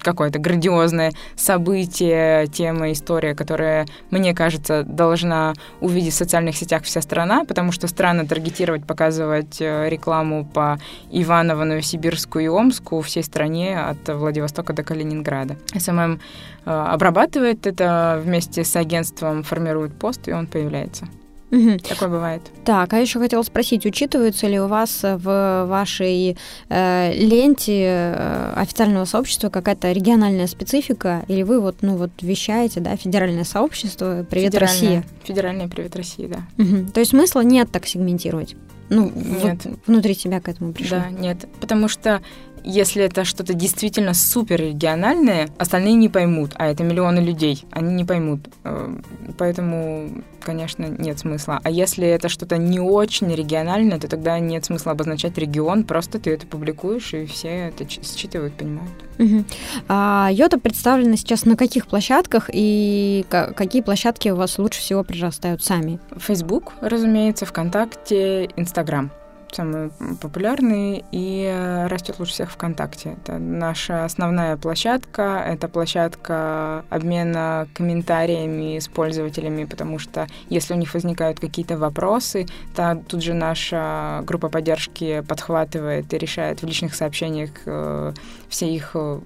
[0.00, 7.44] какое-то грандиозное событие, тема, история, которая, мне кажется, должна увидеть в социальных сетях вся страна,
[7.44, 10.78] потому что странно таргетировать, показывать э, рекламу по
[11.10, 15.56] Иваново, Новосибирску и Омску всей стране от Владивостока до Калининграда.
[15.76, 16.20] SMM
[16.64, 21.08] э, обрабатывает это вместе с агентством, формирует пост, и он появляется.
[21.50, 21.78] Угу.
[21.88, 22.42] Такое бывает.
[22.64, 26.36] Так, а еще хотела спросить, учитывается ли у вас в вашей
[26.68, 32.96] э, ленте э, официального сообщества какая-то региональная специфика, или вы вот, ну вот вещаете, да,
[32.96, 35.04] федеральное сообщество, привет федеральное, Россия.
[35.24, 36.40] Федеральное привет России, да.
[36.62, 36.92] Угу.
[36.92, 38.56] То есть смысла нет так сегментировать?
[38.88, 39.66] Ну, нет.
[39.86, 40.98] Внутри себя к этому пришли.
[40.98, 42.22] Да, нет, потому что
[42.66, 48.04] если это что-то действительно супер региональное, остальные не поймут, а это миллионы людей, они не
[48.04, 48.48] поймут.
[48.64, 48.94] Э,
[49.38, 50.10] поэтому,
[50.42, 51.60] конечно, нет смысла.
[51.62, 56.32] А если это что-то не очень региональное, то тогда нет смысла обозначать регион, просто ты
[56.32, 58.92] это публикуешь, и все это считывают, понимают.
[59.18, 59.44] Угу.
[59.88, 65.62] А Йота представлена сейчас на каких площадках и какие площадки у вас лучше всего прирастают
[65.62, 66.00] сами?
[66.18, 69.12] Facebook, разумеется, ВКонтакте, Инстаграм
[69.56, 69.90] самый
[70.20, 73.16] популярный и э, растет лучше всех ВКонтакте.
[73.22, 80.92] Это наша основная площадка, это площадка обмена комментариями с пользователями, потому что если у них
[80.94, 87.50] возникают какие-то вопросы, то тут же наша группа поддержки подхватывает и решает в личных сообщениях
[87.64, 88.12] э,
[88.48, 89.20] все их э,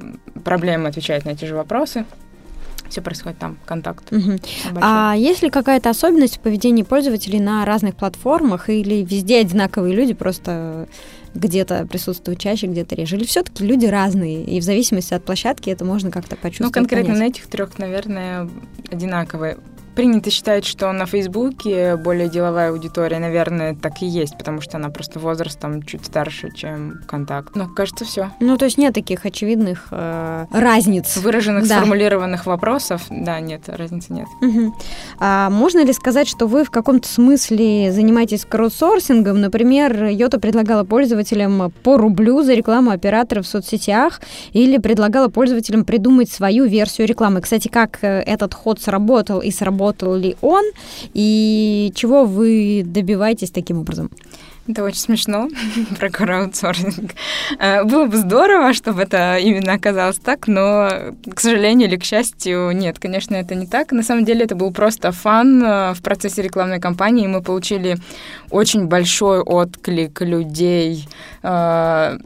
[0.45, 2.05] проблемы, отвечает на эти же вопросы
[2.90, 4.12] все происходит там, контакт.
[4.12, 4.38] Угу.
[4.81, 10.12] А есть ли какая-то особенность в поведении пользователей на разных платформах или везде одинаковые люди,
[10.12, 10.88] просто
[11.35, 13.16] где-то присутствуют чаще, где-то реже?
[13.16, 16.74] Или все-таки люди разные, и в зависимости от площадки это можно как-то почувствовать?
[16.74, 17.20] Ну, конкретно понять?
[17.20, 18.48] на этих трех, наверное,
[18.90, 19.59] одинаковые
[19.94, 24.90] принято считать, что на Фейсбуке более деловая аудитория, наверное, так и есть, потому что она
[24.90, 27.57] просто возрастом чуть старше, чем контакт.
[27.57, 28.31] Но кажется, все.
[28.40, 31.16] Ну, то есть нет таких очевидных э, разниц.
[31.16, 31.76] Выраженных, да.
[31.76, 33.03] сформулированных вопросов.
[33.11, 34.26] Да, нет, разницы нет.
[34.40, 34.74] Угу.
[35.18, 39.40] А можно ли сказать, что вы в каком-то смысле занимаетесь краудсорсингом?
[39.40, 44.20] Например, Йота предлагала пользователям по рублю за рекламу операторов в соцсетях
[44.53, 47.40] или предлагала пользователям придумать свою версию рекламы.
[47.40, 50.64] Кстати, как э, этот ход сработал и сработал работал ли он,
[51.14, 54.11] и чего вы добиваетесь таким образом?
[54.69, 55.49] Это очень смешно
[55.99, 57.12] про краудсорсинг.
[57.59, 62.71] Э, было бы здорово, чтобы это именно оказалось так, но, к сожалению или к счастью,
[62.73, 63.90] нет, конечно, это не так.
[63.93, 67.27] На самом деле это был просто фан э, в процессе рекламной кампании.
[67.27, 67.97] Мы получили
[68.51, 71.09] очень большой отклик людей
[71.43, 72.19] э,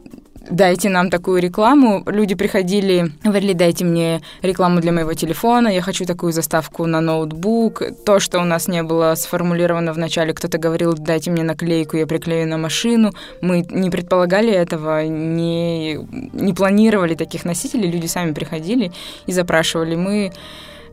[0.49, 2.03] дайте нам такую рекламу.
[2.05, 7.81] Люди приходили, говорили, дайте мне рекламу для моего телефона, я хочу такую заставку на ноутбук.
[8.05, 12.07] То, что у нас не было сформулировано в начале, кто-то говорил, дайте мне наклейку, я
[12.07, 13.11] приклею на машину.
[13.41, 15.95] Мы не предполагали этого, не,
[16.33, 18.91] не планировали таких носителей, люди сами приходили
[19.27, 19.95] и запрашивали.
[19.95, 20.31] Мы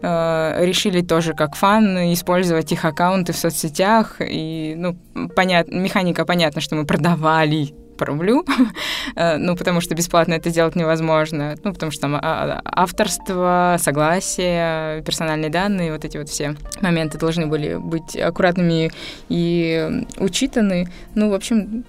[0.02, 4.16] э, решили тоже как фан использовать их аккаунты в соцсетях.
[4.20, 4.96] И, ну,
[5.34, 8.44] понят, механика понятна, что мы продавали по
[9.16, 15.02] э, ну, потому что бесплатно это сделать невозможно, ну, потому что там а, авторство, согласие,
[15.02, 18.90] персональные данные, вот эти вот все моменты должны были быть аккуратными
[19.28, 20.88] и учитаны.
[21.14, 21.84] Ну, в общем,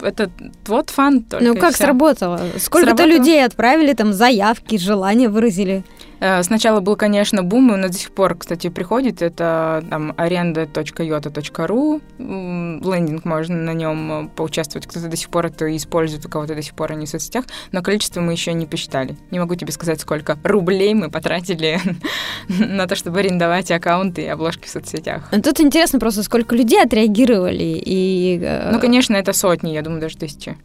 [0.00, 0.30] это
[0.66, 1.44] вот фан только.
[1.44, 2.40] Ну, как сработало?
[2.58, 5.84] Сколько-то людей отправили, там, заявки, желания выразили?
[6.20, 9.22] Э, сначала был, конечно, бум, он до сих пор, кстати, приходит.
[9.22, 14.86] Это там arenda.yota.ru, лендинг, можно на нем поучаствовать.
[14.86, 17.82] Кто-то до сих пор это использует, у кого-то до сих пор они в соцсетях, но
[17.82, 19.16] количество мы еще не посчитали.
[19.30, 21.80] Не могу тебе сказать, сколько рублей мы потратили
[22.48, 25.30] на то, чтобы арендовать аккаунты и обложки в соцсетях.
[25.30, 27.80] Тут интересно просто, сколько людей отреагировали.
[27.84, 28.40] И...
[28.42, 30.56] Э, ну, конечно, это сотни, я думаю, даже тысячи.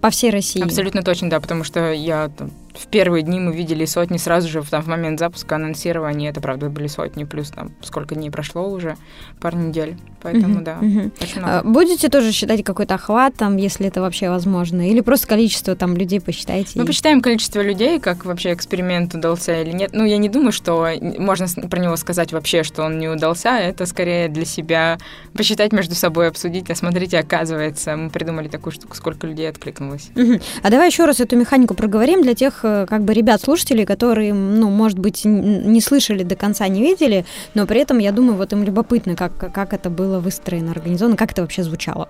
[0.00, 0.62] По всей России?
[0.62, 4.62] Абсолютно точно, да, потому что я там, в первые дни мы видели сотни сразу же,
[4.62, 8.96] там, в момент запуска анонсирования, это, правда, были сотни, плюс там сколько дней прошло уже,
[9.40, 11.12] пару недель, поэтому, uh-huh, да, uh-huh.
[11.20, 11.58] очень много.
[11.58, 15.96] А, будете тоже считать какой-то охват, там, если это вообще возможно, или просто количество там
[15.96, 16.72] людей посчитаете?
[16.74, 16.86] Мы и...
[16.86, 19.90] посчитаем количество людей, как вообще эксперимент удался или нет.
[19.92, 23.86] Ну, я не думаю, что можно про него сказать вообще, что он не удался, это
[23.86, 24.98] скорее для себя
[25.32, 30.10] посчитать между собой, обсудить, а смотрите, оказывается, мы придумали такую штуку, сколько людей откликнулось.
[30.14, 30.42] Uh-huh.
[30.62, 34.70] А давай еще раз эту механику проговорим для тех как бы ребят, слушателей, которые, ну,
[34.70, 37.24] может быть, не слышали до конца, не видели,
[37.54, 41.32] но при этом, я думаю, вот им любопытно, как, как это было выстроено, организовано, как
[41.32, 42.08] это вообще звучало.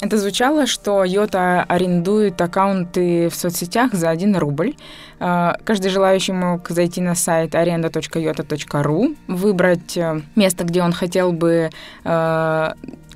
[0.00, 4.74] Это звучало, что Йота арендует аккаунты в соцсетях за 1 рубль.
[5.20, 11.70] А, каждый желающий мог зайти на сайт arenda.yota.ru, выбрать э, место, где он хотел бы
[12.04, 12.68] э,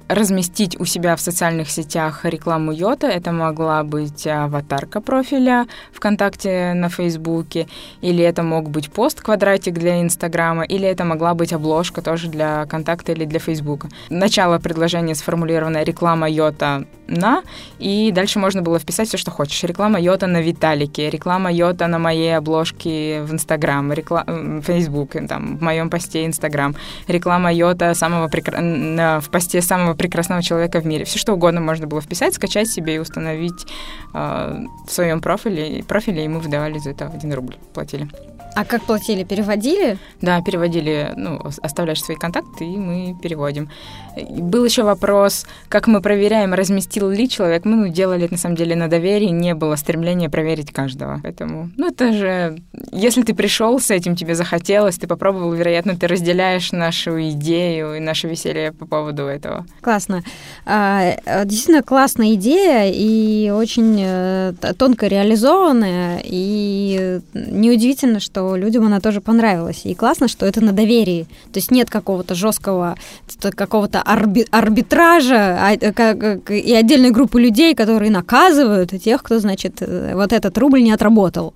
[0.08, 3.06] разместить у себя в социальных сетях рекламу Йота.
[3.08, 7.66] Это могла быть аватарка профиля ВКонтакте на Фейсбуке,
[8.00, 13.12] или это мог быть пост-квадратик для Инстаграма, или это могла быть обложка тоже для Контакта
[13.12, 13.88] или для Фейсбука.
[14.10, 17.42] Начало предложения сформулировано «реклама Йота на»,
[17.78, 19.62] и дальше можно было вписать все, что хочешь.
[19.64, 25.62] Реклама Йота на Виталике, реклама Йота на моей обложке в Инстаграм, реклама Фейсбук, там, в
[25.62, 26.76] моем посте Инстаграм,
[27.08, 29.20] реклама Йота самого прекра...
[29.20, 31.04] в посте самого прекрасного человека в мире.
[31.04, 33.66] Все что угодно можно было вписать, скачать себе и установить
[34.14, 38.08] э, в своем профиле, профиле, мы выдавали за это один рубль, платили.
[38.56, 39.22] А как платили?
[39.22, 39.98] Переводили?
[40.22, 43.68] Да, переводили, ну, оставляешь свои контакты, и мы переводим.
[44.16, 47.66] Был еще вопрос, как мы проверяем, разместил ли человек.
[47.66, 51.20] Мы ну, делали это, на самом деле, на доверии, не было стремления проверить каждого.
[51.22, 56.06] Поэтому, ну, это же, если ты пришел с этим, тебе захотелось, ты попробовал, вероятно, ты
[56.06, 59.66] разделяешь нашу идею и наше веселье по поводу этого.
[59.82, 60.22] Классно.
[60.64, 69.20] А, действительно классная идея и очень э, тонко реализованная, и неудивительно, что людям она тоже
[69.20, 69.82] понравилась.
[69.84, 71.26] И классно, что это на доверии.
[71.52, 72.96] То есть нет какого-то жесткого,
[73.40, 80.14] какого-то арби арбитража а, э, и отдельной группы людей, которые наказывают тех, кто, значит, э,
[80.14, 81.54] вот этот рубль не отработал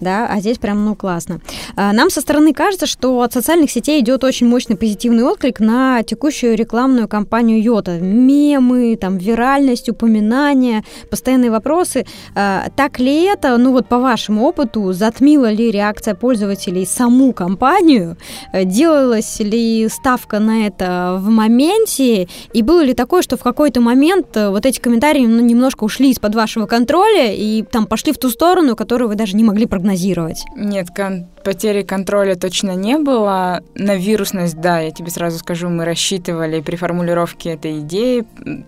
[0.00, 1.40] да, а здесь прям, ну, классно.
[1.76, 6.02] А, нам со стороны кажется, что от социальных сетей идет очень мощный позитивный отклик на
[6.04, 7.98] текущую рекламную кампанию Йота.
[7.98, 12.06] Мемы, там, виральность, упоминания, постоянные вопросы.
[12.36, 18.16] А, так ли это, ну, вот по вашему опыту, затмила ли реакция пользователей саму компанию?
[18.52, 22.28] Э, делалась ли ставка на это в моменте?
[22.52, 26.10] И было ли такое, что в какой-то момент э, вот эти комментарии ну, немножко ушли
[26.10, 29.87] из-под вашего контроля и там пошли в ту сторону, которую вы даже не могли прогнозировать?
[29.88, 30.44] Прогнозировать?
[30.54, 33.62] Нет, кон- потери контроля точно не было.
[33.74, 38.26] На вирусность, да, я тебе сразу скажу, мы рассчитывали при формулировке этой идеи.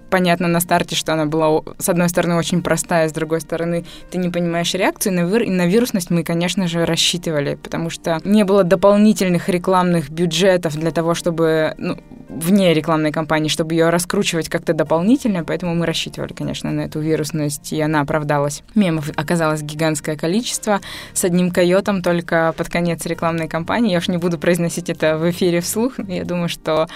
[0.09, 4.16] Понятно на старте, что она была, с одной стороны, очень простая, с другой стороны, ты
[4.16, 5.12] не понимаешь реакцию.
[5.12, 10.74] На, вир- на вирусность мы, конечно же, рассчитывали, потому что не было дополнительных рекламных бюджетов
[10.74, 11.99] для того, чтобы, ну,
[12.31, 17.74] вне рекламной кампании, чтобы ее раскручивать как-то дополнительно, поэтому мы рассчитывали, конечно, на эту вирусность,
[17.74, 18.62] и она оправдалась.
[18.74, 20.81] Мемов оказалось гигантское количество
[21.12, 23.93] с одним койотом только под конец рекламной кампании.
[23.93, 26.87] Я уж не буду произносить это в эфире вслух, но я думаю, что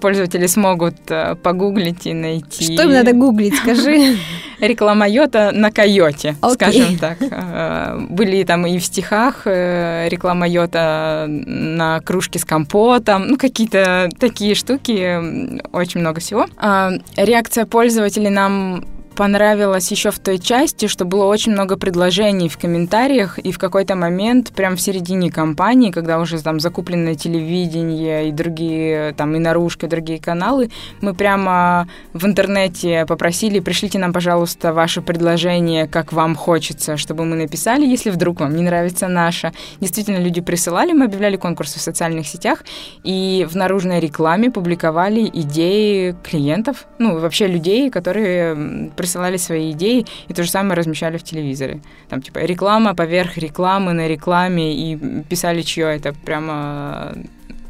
[0.00, 2.64] пользователи смогут э, погуглить и найти...
[2.74, 4.16] Что им надо гуглить, скажи?
[4.60, 6.54] Реклама йота на койоте, okay.
[6.54, 7.18] скажем так.
[7.20, 14.08] Э, были там и в стихах э, реклама йота на кружке с компотом, ну, какие-то
[14.18, 16.46] такие штуки, очень много всего.
[16.56, 18.84] А, реакция пользователей нам
[19.14, 23.94] понравилось еще в той части, что было очень много предложений в комментариях, и в какой-то
[23.94, 29.86] момент, прям в середине кампании, когда уже там закуплено телевидение и другие, там и наружка,
[29.86, 36.96] другие каналы, мы прямо в интернете попросили, пришлите нам, пожалуйста, ваше предложение, как вам хочется,
[36.96, 39.52] чтобы мы написали, если вдруг вам не нравится наше.
[39.80, 42.64] Действительно, люди присылали, мы объявляли конкурсы в социальных сетях,
[43.02, 50.32] и в наружной рекламе публиковали идеи клиентов, ну, вообще людей, которые присылали свои идеи и
[50.32, 51.82] то же самое размещали в телевизоре.
[52.08, 57.12] Там типа реклама поверх рекламы на рекламе и писали, чье это прямо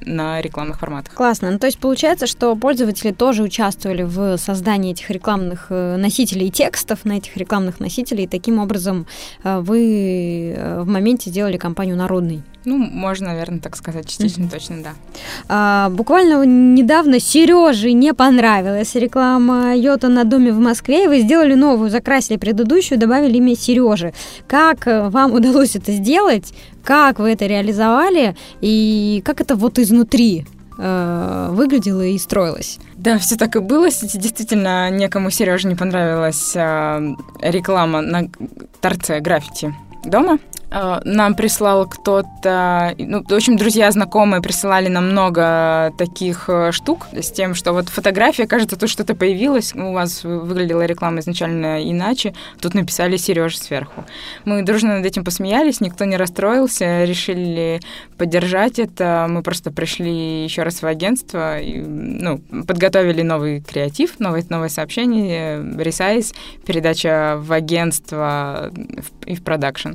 [0.06, 1.14] на рекламных форматах.
[1.14, 1.50] Классно.
[1.50, 7.04] Ну, то есть получается, что пользователи тоже участвовали в создании этих рекламных э, носителей текстов
[7.04, 9.06] на этих рекламных носителей, и таким образом
[9.42, 12.42] э, вы э, в моменте сделали компанию народной.
[12.64, 14.50] Ну, можно, наверное, так сказать, частично mm-hmm.
[14.50, 14.90] точно, да.
[15.48, 21.54] А, буквально недавно Сереже не понравилась реклама Йота на доме в Москве, и вы сделали
[21.54, 24.14] новую, закрасили предыдущую, добавили имя Сережи.
[24.46, 26.54] Как вам удалось это сделать?
[26.82, 28.36] Как вы это реализовали?
[28.60, 30.46] И как это вот изнутри
[30.78, 32.78] э, выглядело и строилось?
[32.96, 33.88] Да, все так и было.
[33.90, 38.28] Действительно, некому Сереже не понравилась э, реклама на
[38.80, 40.38] торце граффити дома.
[40.74, 47.06] Э, нам прислал кто-то, ну, в общем, друзья, знакомые присылали нам много таких э, штук
[47.12, 52.34] с тем, что вот фотография, кажется, тут что-то появилось, у вас выглядела реклама изначально иначе,
[52.60, 54.04] тут написали Сережа сверху.
[54.44, 57.80] Мы дружно над этим посмеялись, никто не расстроился, решили
[58.18, 59.26] поддержать это.
[59.28, 65.64] Мы просто пришли еще раз в агентство, и, ну, подготовили новый креатив, новое, новое сообщение,
[65.78, 66.34] ресайз,
[66.66, 68.72] передача в агентство
[69.24, 69.92] и в продакшн.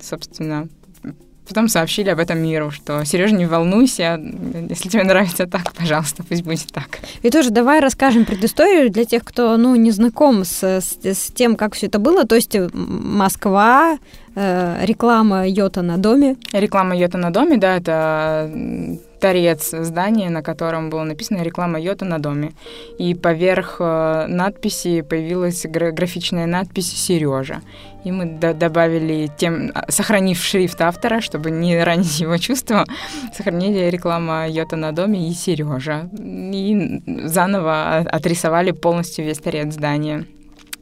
[0.00, 0.68] Собственно,
[1.48, 4.20] потом сообщили об этом миру, что Сережа, не волнуйся,
[4.68, 7.00] если тебе нравится так, пожалуйста, пусть будет так.
[7.22, 11.56] И тоже давай расскажем предысторию для тех, кто ну, не знаком с, с, с тем,
[11.56, 12.24] как все это было.
[12.24, 13.98] То есть Москва,
[14.34, 16.36] э, реклама Йота на доме.
[16.52, 22.18] Реклама Йота на доме, да, это торец здания, на котором было написано реклама Йота на
[22.18, 22.52] доме.
[22.98, 27.60] И поверх э, надписи появилась графичная надпись Сережа.
[28.04, 32.84] И мы добавили тем, а, сохранив шрифт автора, чтобы не ранить его чувства,
[33.36, 36.08] сохранили реклама Йота на доме и Сережа.
[36.18, 40.26] И заново отрисовали полностью весь торец здания.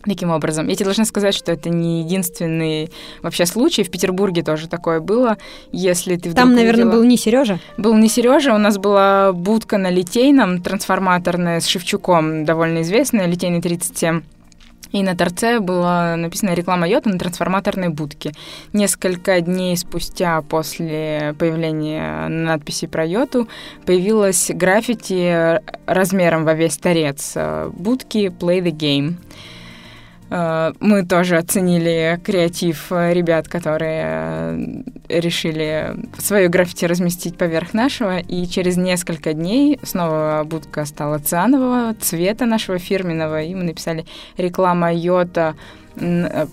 [0.06, 2.90] Таким образом, я тебе должна сказать, что это не единственный
[3.22, 3.82] вообще случай.
[3.82, 5.36] В Петербурге тоже такое было.
[5.72, 6.92] Если ты Там, наверное, видела...
[6.92, 7.58] был не Сережа.
[7.76, 8.54] Был не Сережа.
[8.54, 14.22] У нас была будка на Литейном, трансформаторная с Шевчуком, довольно известная, Литейный 37.
[14.92, 18.32] И на торце была написана реклама Йота на трансформаторной будке.
[18.72, 23.48] Несколько дней спустя после появления надписи про Йоту
[23.84, 29.16] появилась граффити размером во весь торец э, будки «Play the Game».
[30.30, 38.76] Э, мы тоже оценили креатив ребят, которые решили свою граффити разместить поверх нашего, и через
[38.76, 44.04] несколько дней снова будка стала цианового цвета нашего фирменного, и мы написали
[44.36, 45.54] реклама Йота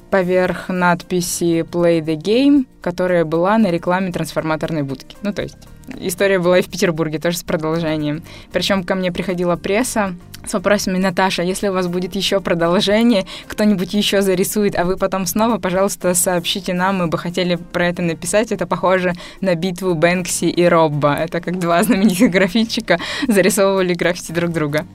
[0.09, 5.17] поверх надписи Play the Game, которая была на рекламе трансформаторной будки.
[5.21, 5.57] Ну, то есть
[5.99, 8.23] история была и в Петербурге, тоже с продолжением.
[8.51, 10.15] Причем ко мне приходила пресса
[10.45, 15.25] с вопросами, Наташа, если у вас будет еще продолжение, кто-нибудь еще зарисует, а вы потом
[15.25, 18.51] снова, пожалуйста, сообщите нам, мы бы хотели про это написать.
[18.51, 21.15] Это похоже на битву Бэнкси и Робба.
[21.15, 24.85] Это как два знаменитых графитчика зарисовывали граффити друг друга.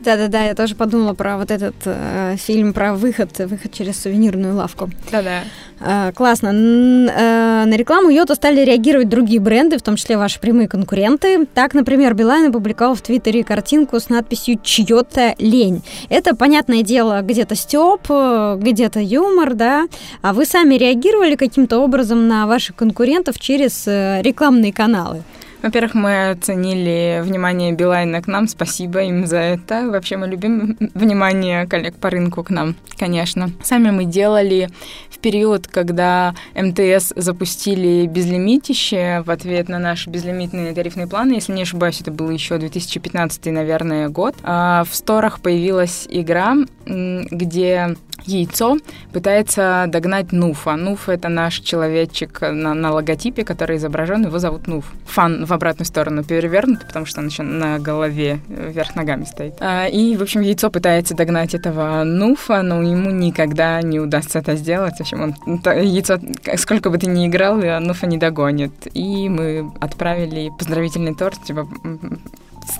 [0.00, 4.90] Да-да-да, я тоже подумала про вот этот э, фильм про выход, выход через сувенирную лавку.
[5.10, 5.40] Да-да.
[5.80, 6.48] Э, классно.
[6.48, 11.46] Н- э, на рекламу Йота стали реагировать другие бренды, в том числе ваши прямые конкуренты.
[11.46, 15.82] Так, например, Билайн опубликовал в Твиттере картинку с надписью «Чьё-то лень».
[16.10, 19.86] Это, понятное дело, где-то стёб, э, где-то юмор, да.
[20.20, 25.22] А вы сами реагировали каким-то образом на ваших конкурентов через э, рекламные каналы?
[25.66, 29.90] Во-первых, мы оценили внимание Билайна к нам, спасибо им за это.
[29.90, 33.50] Вообще мы любим внимание коллег по рынку к нам, конечно.
[33.64, 34.68] Сами мы делали
[35.10, 41.32] в период, когда МТС запустили безлимитище в ответ на наши безлимитные тарифные планы.
[41.32, 44.36] Если не ошибаюсь, это был еще 2015, наверное, год.
[44.44, 46.54] А в сторах появилась игра,
[46.86, 47.96] где
[48.26, 48.78] яйцо
[49.12, 50.76] пытается догнать Нуфа.
[50.76, 54.84] Нуф— это наш человечек на, на логотипе, который изображен, его зовут Нуф.
[55.06, 59.54] Фан в обратную сторону перевернут, потому что он еще на голове э, вверх ногами стоит.
[59.60, 64.56] А, и, в общем, яйцо пытается догнать этого Нуфа, но ему никогда не удастся это
[64.56, 64.96] сделать.
[64.96, 65.34] В общем, он,
[65.82, 66.18] яйцо,
[66.56, 68.72] сколько бы ты ни играл, Нуфа не догонит.
[68.94, 71.68] И мы отправили поздравительный торт, типа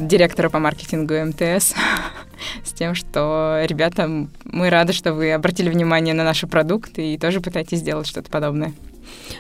[0.01, 1.75] директора по маркетингу МТС
[2.65, 7.41] с тем, что, ребята, мы рады, что вы обратили внимание на наши продукты и тоже
[7.41, 8.73] пытаетесь сделать что-то подобное.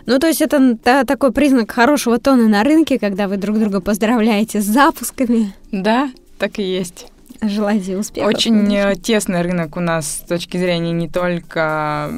[0.05, 3.81] Ну, то есть это да, такой признак хорошего тона на рынке, когда вы друг друга
[3.81, 5.53] поздравляете с запусками.
[5.73, 7.07] Да, так и есть.
[7.43, 8.27] Желаю успеха.
[8.27, 8.95] Очень конечно.
[8.97, 12.11] тесный рынок у нас с точки зрения не только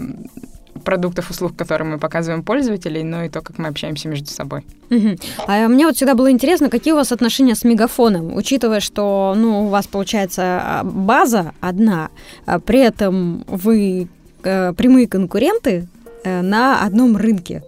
[0.89, 4.65] продуктов, услуг, которые мы показываем пользователей, но и то, как мы общаемся между собой.
[4.89, 5.17] Угу.
[5.47, 9.67] А мне вот всегда было интересно, какие у вас отношения с мегафоном, учитывая, что ну,
[9.67, 12.09] у вас получается а, база одна,
[12.47, 14.09] а при этом вы
[14.43, 15.87] э, прямые конкуренты
[16.25, 17.63] э, на одном рынке.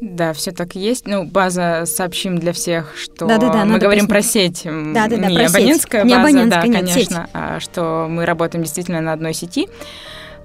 [0.00, 1.08] Да, все так есть.
[1.08, 4.62] Ну, база сообщим для всех, что да, да, да, мы говорим пояснить.
[4.62, 6.12] про сеть, да, да, да, не про абонентская сеть.
[6.12, 7.30] база, не абонентская, да, нет, конечно, сеть.
[7.32, 9.66] А, что мы работаем действительно на одной сети.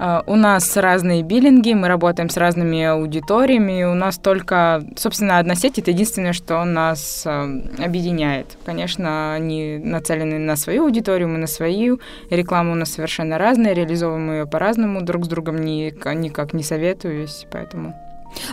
[0.04, 5.54] А, у нас разные биллинги, мы работаем с разными аудиториями, у нас только, собственно, одна
[5.54, 7.48] сеть— это единственное, что нас а,
[7.78, 8.58] объединяет.
[8.66, 12.00] Конечно, они нацелены на свою аудиторию, мы на свою.
[12.32, 17.94] Реклама у нас совершенно разная, реализовываем ее по-разному, друг с другом никак не советуюсь, поэтому...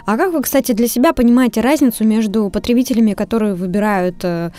[0.05, 4.51] А как вы, кстати, для себя понимаете разницу между потребителями, которые выбирают э,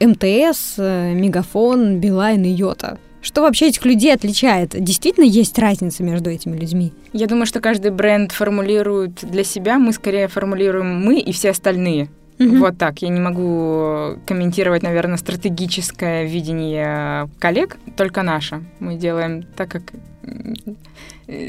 [0.00, 2.96] МТС, э, Мегафон, Билайн и Йота?
[3.28, 4.70] Что вообще этих людей отличает?
[4.70, 6.94] Действительно есть разница между этими людьми?
[7.12, 9.78] Я думаю, что каждый бренд формулирует для себя.
[9.78, 12.08] Мы скорее формулируем мы и все остальные.
[12.38, 12.56] Угу.
[12.56, 13.02] Вот так.
[13.02, 18.64] Я не могу комментировать, наверное, стратегическое видение коллег, только наше.
[18.80, 19.82] Мы делаем так, как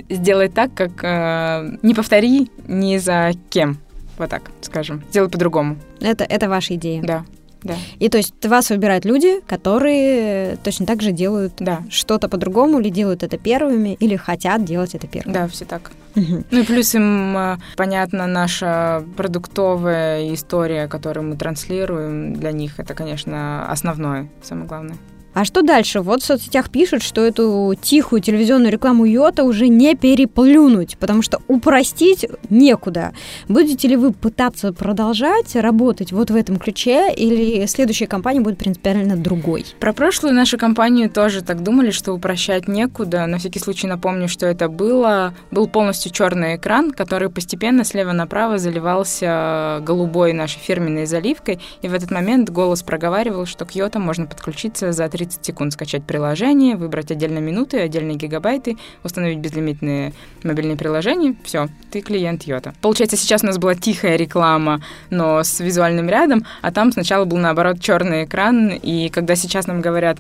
[0.10, 3.78] сделать так, как э, не повтори ни за кем.
[4.18, 5.02] Вот так, скажем.
[5.12, 5.78] Сделай по-другому.
[6.02, 7.02] Это, это ваша идея.
[7.04, 7.24] Да.
[7.64, 7.76] Да.
[8.00, 11.82] И то есть вас выбирают люди, которые точно так же делают Да.
[11.90, 15.34] что-то по-другому, или делают это первыми, или хотят делать это первыми.
[15.34, 15.92] Да, все так.
[16.16, 22.34] Ну и плюс им э, понятна наша продуктовая история, которую мы транслируем.
[22.34, 24.98] Для них это, конечно, основное, самое главное.
[25.34, 26.02] А что дальше?
[26.02, 31.42] Вот в соцсетях пишут, что эту тихую телевизионную рекламу Йота уже не переплюнуть, потому что
[31.48, 33.14] упростить некуда.
[33.48, 39.18] Будете ли вы пытаться продолжать работать вот в этом ключе, или следующая компания будет принципиально
[39.18, 39.66] другой?
[39.80, 43.26] Про прошлую нашу компанию тоже так думали, что упрощать некуда.
[43.28, 45.34] На всякий случай напомню, что это было.
[45.52, 51.60] Был полностью черный экран, который постепенно слева направо заливался голубой нашей фирменной заливкой.
[51.82, 56.04] И в этот момент голос проговаривал, что к Йота можно подключиться за 30 секунд, скачать
[56.06, 60.14] приложение, выбрать отдельно минуты, отдельные гигабайты, установить безлимитные
[60.44, 61.36] мобильные приложения.
[61.44, 62.74] Все, ты клиент Йота.
[62.82, 67.38] Получается, сейчас у нас была тихая реклама, но с визуальным рядом, а там сначала был
[67.38, 68.70] наоборот черный экран.
[68.70, 70.20] И когда сейчас нам говорят,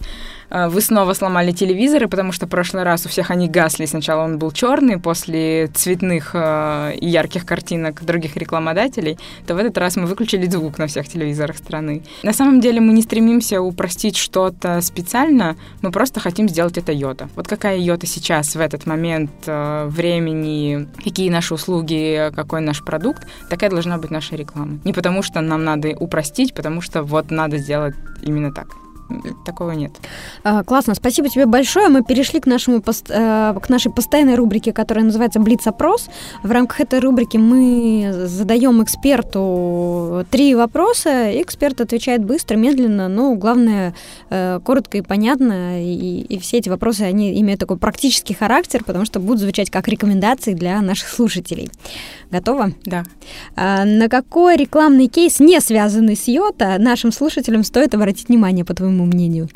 [0.50, 3.86] «Э, вы снова сломали телевизоры, потому что в прошлый раз у всех они гасли.
[3.86, 9.78] Сначала он был черный, после цветных э, и ярких картинок других рекламодателей, то в этот
[9.78, 12.04] раз мы выключили звук на всех телевизорах страны.
[12.24, 17.30] На самом деле мы не стремимся упростить что-то специально, мы просто хотим сделать это йота.
[17.36, 23.28] Вот какая йота сейчас, в этот момент э, времени, какие наши услуги, какой наш продукт,
[23.50, 24.80] такая должна быть наша реклама.
[24.84, 28.68] Не потому что нам надо упростить, потому что вот надо сделать именно так.
[29.46, 29.92] Такого нет.
[30.44, 31.90] А, Классно, спасибо тебе большое.
[31.90, 36.10] Мы перешли к, нашему, э, к нашей постоянной рубрике, которая называется «Блиц-опрос».
[36.44, 43.96] В рамках этой рубрики мы задаем эксперту три вопроса, эксперт отвечает быстро, медленно, но главное,
[44.30, 45.84] э, коротко и понятно.
[45.84, 49.88] И, и все эти вопросы, они имеют такой практический характер, потому что будут звучать как
[49.88, 51.72] рекомендации для наших слушателей.
[52.32, 52.74] Готово?
[52.86, 53.04] Да.
[53.56, 58.76] А на какой рекламный кейс, не связанный с Йота, нашим слушателям стоит обратить внимание, по
[58.76, 59.50] твоему мнению?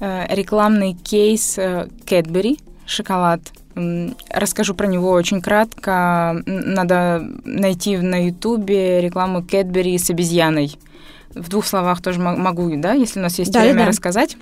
[0.00, 3.40] Э, рекламный кейс э, Cadbury шоколад.
[4.30, 6.42] Расскажу про него очень кратко.
[6.46, 10.76] Надо найти на Ютубе рекламу Cadbury с обезьяной.
[11.34, 13.86] В двух словах тоже мо- могу, да, если у нас есть да, время да.
[13.86, 14.36] рассказать.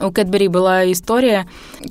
[0.00, 1.46] У Кэтбери была история,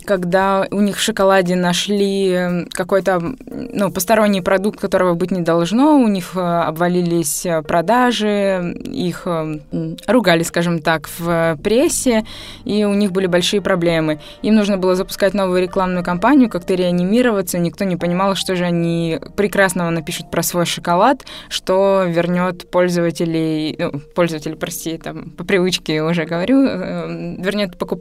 [0.05, 5.99] когда у них в шоколаде нашли э, какой-то ну, посторонний продукт, которого быть не должно.
[5.99, 9.60] У них э, обвалились э, продажи, их э,
[10.07, 12.26] ругали, скажем так, в прессе,
[12.66, 14.20] и у них были большие проблемы.
[14.41, 17.60] Им нужно было запускать новую рекламную кампанию, как-то реанимироваться.
[17.60, 23.99] Никто не понимал, что же они прекрасного напишут про свой шоколад, что вернет пользователей, ну,
[24.16, 27.99] пользователей, прости, там, по привычке уже говорю, вернет покупателей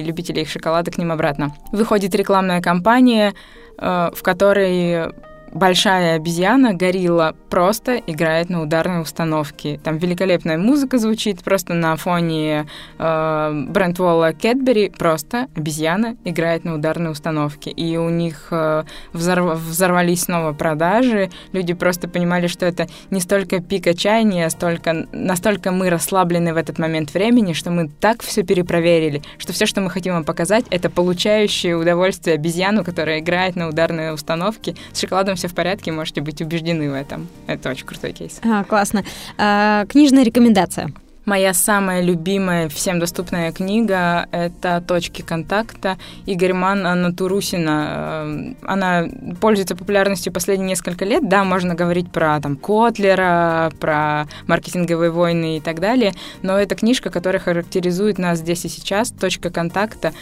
[0.00, 1.54] и любителей их шоколада к ним обратно.
[1.72, 3.34] Выходит рекламная кампания,
[3.78, 5.12] э, в которой
[5.54, 9.80] большая обезьяна, горилла, просто играет на ударной установке.
[9.82, 12.66] Там великолепная музыка звучит, просто на фоне
[12.98, 17.70] э, Брентволла Кэтбери просто обезьяна играет на ударной установке.
[17.70, 23.60] И у них э, взорв- взорвались снова продажи, люди просто понимали, что это не столько
[23.60, 28.42] пик отчаяния, а столько, настолько мы расслаблены в этот момент времени, что мы так все
[28.42, 33.68] перепроверили, что все, что мы хотим вам показать, это получающее удовольствие обезьяну, которая играет на
[33.68, 34.74] ударной установке.
[34.92, 37.28] С шоколадом все в порядке, можете быть убеждены в этом.
[37.46, 38.40] Это очень крутой кейс.
[38.42, 39.04] А, классно.
[39.36, 40.90] А, книжная рекомендация.
[41.26, 47.86] Моя самая любимая, всем доступная книга— это «Точки контакта» Игорьман Анна Турусина.
[47.88, 49.06] Э, Она
[49.40, 51.26] пользуется популярностью последние несколько лет.
[51.26, 57.08] Да, можно говорить про там, Котлера, про маркетинговые войны и так далее, но это книжка,
[57.08, 59.10] которая характеризует нас здесь и сейчас.
[59.10, 60.12] «Точка контакта»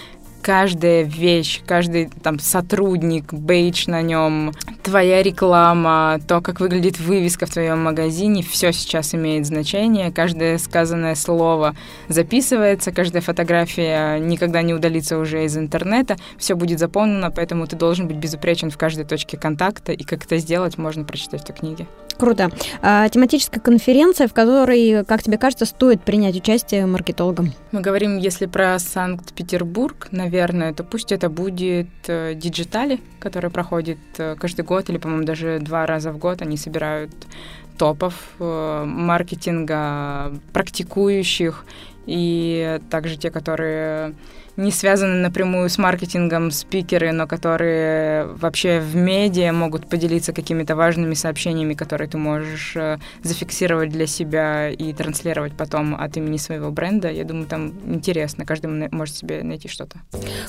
[0.43, 7.51] каждая вещь, каждый там сотрудник, бейдж на нем, твоя реклама, то, как выглядит вывеска в
[7.51, 10.11] твоем магазине, все сейчас имеет значение.
[10.11, 11.74] Каждое сказанное слово
[12.09, 16.16] записывается, каждая фотография никогда не удалится уже из интернета.
[16.36, 20.38] Все будет заполнено, поэтому ты должен быть безупречен в каждой точке контакта, и как это
[20.38, 21.86] сделать, можно прочитать в книге.
[22.18, 22.51] Круто.
[22.82, 27.53] А, тематическая конференция, в которой, как тебе кажется, стоит принять участие маркетологам?
[27.72, 30.32] Мы говорим, если про Санкт-Петербург, наверное,
[30.72, 35.87] то пусть это будет э, Digitale, который проходит э, каждый год, или, по-моему, даже два
[35.87, 36.43] раза в год.
[36.43, 37.12] Они собирают
[37.78, 41.64] топов э, маркетинга, практикующих,
[42.07, 44.14] и также те, которые
[44.57, 51.14] не связаны напрямую с маркетингом спикеры, но которые вообще в медиа могут поделиться какими-то важными
[51.14, 57.11] сообщениями, которые ты можешь э, зафиксировать для себя и транслировать потом от имени своего бренда.
[57.11, 59.98] Я думаю, там интересно, каждый может себе найти что-то.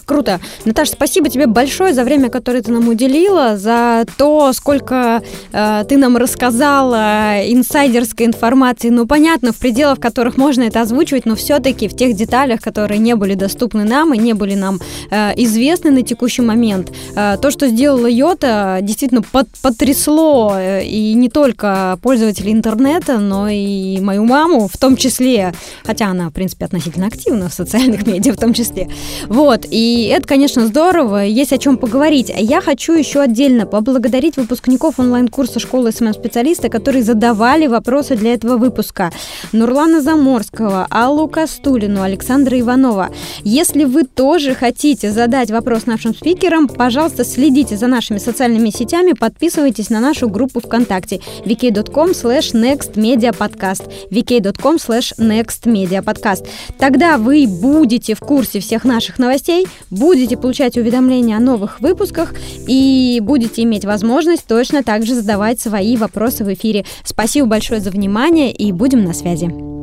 [0.05, 0.39] Круто.
[0.65, 5.23] Наташа, спасибо тебе большое за время, которое ты нам уделила, за то, сколько
[5.53, 8.89] э, ты нам рассказала инсайдерской информации.
[8.89, 13.15] Ну, понятно, в пределах которых можно это озвучивать, но все-таки в тех деталях, которые не
[13.15, 14.79] были доступны нам и не были нам
[15.11, 16.91] э, известны на текущий момент.
[17.15, 23.49] Э, то, что сделала Йота, действительно под, потрясло э, и не только пользователей интернета, но
[23.49, 28.33] и мою маму в том числе, хотя она, в принципе, относительно активна в социальных медиа
[28.33, 28.87] в том числе.
[29.27, 32.31] Вот, и это, конечно, здорово, есть о чем поговорить.
[32.35, 39.11] Я хочу еще отдельно поблагодарить выпускников онлайн-курса школы SMM-специалиста, которые задавали вопросы для этого выпуска.
[39.51, 43.09] Нурлана Заморского, Аллу Кастулину, Александра Иванова.
[43.43, 49.89] Если вы тоже хотите задать вопрос нашим спикерам, пожалуйста, следите за нашими социальными сетями, подписывайтесь
[49.89, 56.47] на нашу группу ВКонтакте vk.com slash nextmediapodcast vk.com slash nextmediapodcast.
[56.77, 62.35] Тогда вы будете в курсе всех наших новостей, будете получать уведомления о новых выпусках
[62.67, 66.85] и будете иметь возможность точно так же задавать свои вопросы в эфире.
[67.03, 69.82] Спасибо большое за внимание и будем на связи.